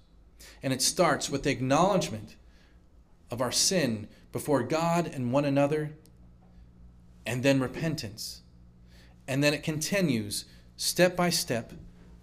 And 0.61 0.71
it 0.71 0.81
starts 0.81 1.29
with 1.29 1.43
the 1.43 1.51
acknowledgement 1.51 2.35
of 3.31 3.41
our 3.41 3.51
sin 3.51 4.07
before 4.31 4.63
God 4.63 5.07
and 5.07 5.31
one 5.31 5.45
another, 5.45 5.93
and 7.25 7.43
then 7.43 7.59
repentance. 7.59 8.41
And 9.27 9.43
then 9.43 9.53
it 9.53 9.63
continues 9.63 10.45
step 10.75 11.15
by 11.15 11.29
step, 11.29 11.73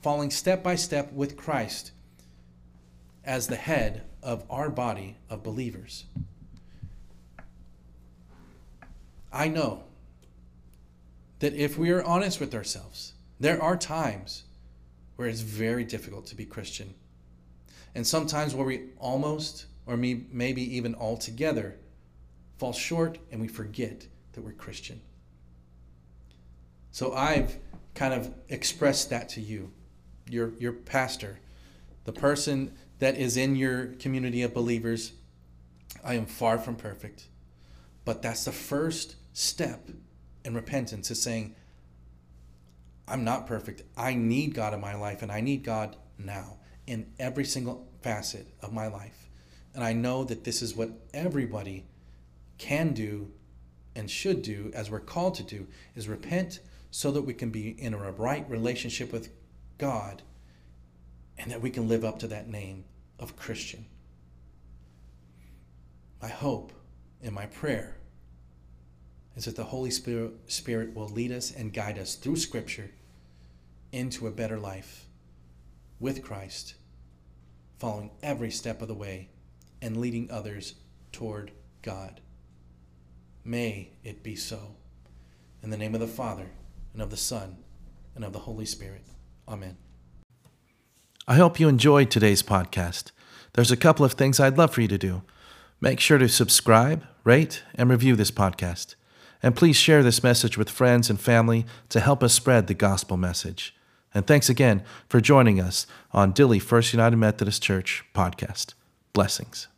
falling 0.00 0.30
step 0.30 0.62
by 0.62 0.76
step 0.76 1.12
with 1.12 1.36
Christ 1.36 1.92
as 3.24 3.46
the 3.46 3.56
head 3.56 4.02
of 4.22 4.44
our 4.48 4.70
body 4.70 5.16
of 5.28 5.42
believers. 5.42 6.04
I 9.34 9.48
know 9.48 9.84
that 11.40 11.54
if 11.54 11.76
we 11.76 11.90
are 11.90 12.02
honest 12.04 12.40
with 12.40 12.54
ourselves, 12.54 13.14
there 13.40 13.60
are 13.60 13.76
times 13.76 14.44
where 15.16 15.28
it's 15.28 15.40
very 15.40 15.84
difficult 15.84 16.26
to 16.26 16.36
be 16.36 16.44
Christian. 16.44 16.94
And 17.94 18.06
sometimes 18.06 18.54
where 18.54 18.66
we 18.66 18.90
almost 18.98 19.66
or 19.86 19.96
maybe 19.96 20.76
even 20.76 20.94
altogether 20.94 21.76
fall 22.58 22.72
short 22.72 23.18
and 23.30 23.40
we 23.40 23.48
forget 23.48 24.06
that 24.32 24.42
we're 24.42 24.52
Christian. 24.52 25.00
So 26.90 27.12
I've 27.12 27.58
kind 27.94 28.14
of 28.14 28.32
expressed 28.48 29.10
that 29.10 29.28
to 29.30 29.40
you, 29.40 29.70
your, 30.28 30.52
your 30.58 30.72
pastor, 30.72 31.38
the 32.04 32.12
person 32.12 32.72
that 33.00 33.16
is 33.16 33.36
in 33.36 33.56
your 33.56 33.86
community 33.98 34.42
of 34.42 34.54
believers. 34.54 35.12
I 36.04 36.14
am 36.14 36.26
far 36.26 36.58
from 36.58 36.76
perfect, 36.76 37.26
but 38.04 38.22
that's 38.22 38.44
the 38.44 38.52
first 38.52 39.16
step 39.34 39.90
in 40.44 40.54
repentance 40.54 41.10
is 41.10 41.20
saying, 41.20 41.54
I'm 43.06 43.24
not 43.24 43.46
perfect. 43.46 43.82
I 43.96 44.14
need 44.14 44.54
God 44.54 44.72
in 44.72 44.80
my 44.80 44.94
life, 44.94 45.20
and 45.20 45.30
I 45.30 45.42
need 45.42 45.62
God 45.62 45.96
now 46.16 46.56
in 46.86 47.12
every 47.18 47.44
single 47.44 47.86
facet 48.00 48.46
of 48.62 48.72
my 48.72 48.86
life. 48.86 49.28
And 49.74 49.84
I 49.84 49.92
know 49.92 50.24
that 50.24 50.44
this 50.44 50.62
is 50.62 50.74
what 50.74 50.90
everybody 51.12 51.84
can 52.56 52.94
do 52.94 53.30
and 53.96 54.10
should 54.10 54.42
do 54.42 54.70
as 54.74 54.90
we're 54.90 55.00
called 55.00 55.34
to 55.34 55.42
do 55.42 55.66
is 55.94 56.08
repent 56.08 56.60
so 56.90 57.10
that 57.10 57.22
we 57.22 57.34
can 57.34 57.50
be 57.50 57.70
in 57.70 57.92
a 57.92 58.12
right 58.12 58.48
relationship 58.48 59.12
with 59.12 59.30
God 59.78 60.22
and 61.36 61.50
that 61.50 61.60
we 61.60 61.70
can 61.70 61.88
live 61.88 62.04
up 62.04 62.20
to 62.20 62.28
that 62.28 62.48
name 62.48 62.84
of 63.18 63.36
Christian. 63.36 63.86
My 66.22 66.28
hope 66.28 66.72
and 67.22 67.34
my 67.34 67.46
prayer 67.46 67.96
is 69.36 69.46
that 69.46 69.56
the 69.56 69.64
Holy 69.64 69.90
Spirit, 69.90 70.32
Spirit 70.46 70.94
will 70.94 71.08
lead 71.08 71.32
us 71.32 71.50
and 71.50 71.72
guide 71.72 71.98
us 71.98 72.14
through 72.14 72.36
Scripture 72.36 72.90
into 73.92 74.26
a 74.26 74.32
better 74.32 74.58
life 74.58 75.06
with 76.00 76.22
Christ, 76.22 76.74
following 77.78 78.10
every 78.22 78.50
step 78.50 78.82
of 78.82 78.88
the 78.88 78.94
way 78.94 79.28
and 79.80 79.96
leading 79.96 80.30
others 80.30 80.74
toward 81.12 81.52
God. 81.82 82.20
May 83.44 83.90
it 84.02 84.22
be 84.22 84.36
so. 84.36 84.76
In 85.62 85.70
the 85.70 85.76
name 85.76 85.94
of 85.94 86.00
the 86.00 86.06
Father, 86.06 86.46
and 86.92 87.02
of 87.02 87.10
the 87.10 87.16
Son, 87.16 87.56
and 88.14 88.24
of 88.24 88.32
the 88.32 88.40
Holy 88.40 88.66
Spirit. 88.66 89.02
Amen. 89.48 89.76
I 91.26 91.36
hope 91.36 91.58
you 91.58 91.68
enjoyed 91.68 92.10
today's 92.10 92.42
podcast. 92.42 93.10
There's 93.54 93.70
a 93.70 93.76
couple 93.76 94.04
of 94.04 94.12
things 94.12 94.38
I'd 94.38 94.58
love 94.58 94.72
for 94.72 94.80
you 94.80 94.88
to 94.88 94.98
do. 94.98 95.22
Make 95.80 96.00
sure 96.00 96.18
to 96.18 96.28
subscribe, 96.28 97.04
rate, 97.24 97.62
and 97.74 97.90
review 97.90 98.16
this 98.16 98.30
podcast. 98.30 98.94
And 99.44 99.54
please 99.54 99.76
share 99.76 100.02
this 100.02 100.22
message 100.22 100.56
with 100.56 100.70
friends 100.70 101.10
and 101.10 101.20
family 101.20 101.66
to 101.90 102.00
help 102.00 102.22
us 102.22 102.32
spread 102.32 102.66
the 102.66 102.72
gospel 102.72 103.18
message. 103.18 103.76
And 104.14 104.26
thanks 104.26 104.48
again 104.48 104.82
for 105.06 105.20
joining 105.20 105.60
us 105.60 105.86
on 106.12 106.32
Dilley 106.32 106.62
First 106.62 106.94
United 106.94 107.18
Methodist 107.18 107.62
Church 107.62 108.06
podcast. 108.14 108.72
Blessings. 109.12 109.68